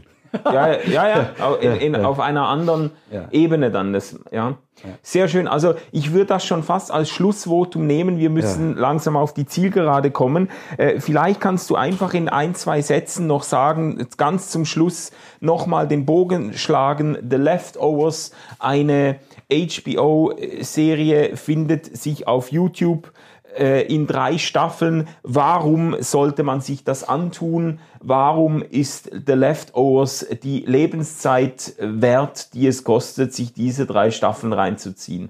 [0.46, 2.92] Ja, ja, ja, in, in, auf einer anderen.
[3.32, 3.94] Ebene dann.
[3.94, 4.58] Das, ja.
[5.04, 5.48] Sehr schön.
[5.48, 8.18] Also ich würde das schon fast als Schlussvotum nehmen.
[8.18, 10.50] Wir müssen langsam auf die Zielgerade kommen.
[10.78, 15.88] Äh, vielleicht kannst du einfach in ein, zwei Sätzen noch sagen, ganz zum Schluss nochmal
[15.88, 17.18] den Bogen schlagen.
[17.30, 19.18] The Leftovers, eine
[19.52, 23.12] HBO-Serie, findet sich auf YouTube
[23.58, 25.08] äh, in drei Staffeln.
[25.24, 27.80] Warum sollte man sich das antun?
[28.00, 35.30] Warum ist The Leftovers die Lebenszeit wert, die es kostet, sich diese drei Staffeln reinzuziehen?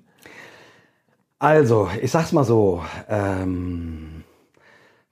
[1.40, 4.24] Also, ich sag's mal so, ähm,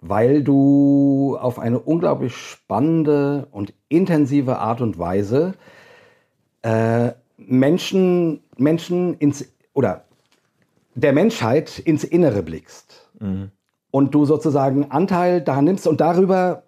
[0.02, 5.54] weil du auf eine unglaublich spannende und intensive Art und Weise
[6.62, 10.06] äh, Menschen, Menschen ins oder
[10.96, 12.89] der Menschheit ins Innere blickst
[13.92, 16.64] und du sozusagen Anteil daran nimmst und darüber,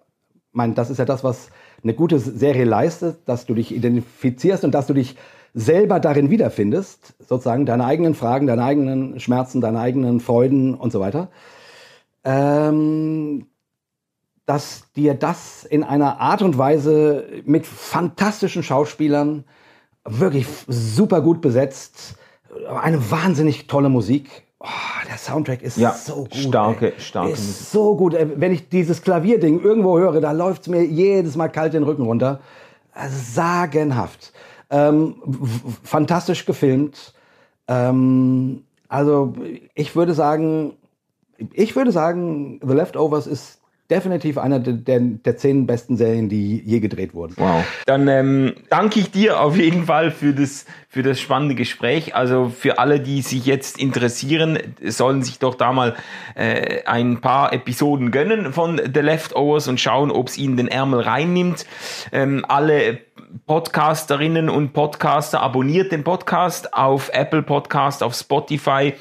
[0.52, 1.50] mein, das ist ja das, was
[1.82, 5.16] eine gute Serie leistet, dass du dich identifizierst und dass du dich
[5.54, 11.00] selber darin wiederfindest, sozusagen deine eigenen Fragen, deine eigenen Schmerzen, deine eigenen Freuden und so
[11.00, 11.28] weiter.
[12.24, 13.46] Ähm,
[14.46, 19.44] dass dir das in einer Art und Weise mit fantastischen Schauspielern,
[20.04, 22.16] wirklich super gut besetzt,
[22.68, 24.44] eine wahnsinnig tolle Musik.
[24.64, 26.36] Oh, der Soundtrack ist Ja, so gut.
[26.36, 27.00] starke, ey.
[27.00, 27.66] starke ist Musik.
[27.66, 28.14] so gut.
[28.14, 31.82] Ey, Wenn ich dieses Klavierding irgendwo höre, da läuft es mir jedes Mal kalt den
[31.82, 32.40] Rücken runter.
[32.94, 34.32] Also sagenhaft.
[34.70, 35.16] Ähm,
[35.82, 37.12] fantastisch gefilmt.
[37.66, 39.34] Ähm, also
[39.74, 40.74] ich würde sagen,
[41.52, 43.58] ich würde sagen, The Leftovers ist
[43.90, 47.34] definitiv einer der, der, der zehn besten Serien, die je gedreht wurden.
[47.36, 47.64] Wow.
[47.86, 52.14] Dann ähm, danke ich dir auf jeden Fall für das, für das spannende Gespräch.
[52.14, 55.96] Also für alle, die sich jetzt interessieren, sollen sich doch da mal
[56.34, 61.00] äh, ein paar Episoden gönnen von The Leftovers und schauen, ob es ihnen den Ärmel
[61.00, 61.64] reinnimmt.
[62.12, 62.98] Ähm, alle
[63.46, 68.92] Podcasterinnen und Podcaster abonniert den Podcast auf Apple Podcast, auf Spotify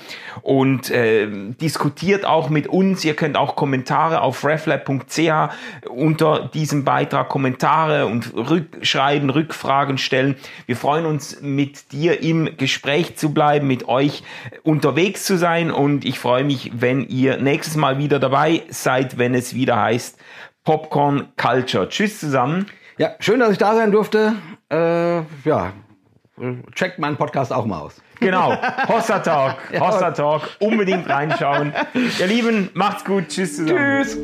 [0.41, 1.27] und äh,
[1.61, 3.03] diskutiert auch mit uns.
[3.03, 5.53] Ihr könnt auch Kommentare auf reflab.ch
[5.89, 10.37] unter diesem Beitrag Kommentare und rückschreiben, Rückfragen stellen.
[10.65, 11.41] Wir freuen uns
[11.81, 14.23] mit dir im Gespräch zu bleiben, mit euch
[14.63, 19.33] unterwegs zu sein und ich freue mich, wenn ihr nächstes Mal wieder dabei seid, wenn
[19.33, 20.17] es wieder heißt
[20.63, 21.89] Popcorn Culture.
[21.89, 22.67] Tschüss zusammen.
[22.97, 24.33] Ja, schön, dass ich da sein durfte.
[24.69, 25.73] Äh, ja,
[26.75, 28.01] checkt meinen Podcast auch mal aus.
[28.19, 28.55] Genau,
[28.87, 31.73] Hossa Talk, Hossa Talk, unbedingt reinschauen.
[32.19, 34.03] Ihr Lieben, macht's gut, tschüss zusammen.
[34.03, 34.17] Tschüss.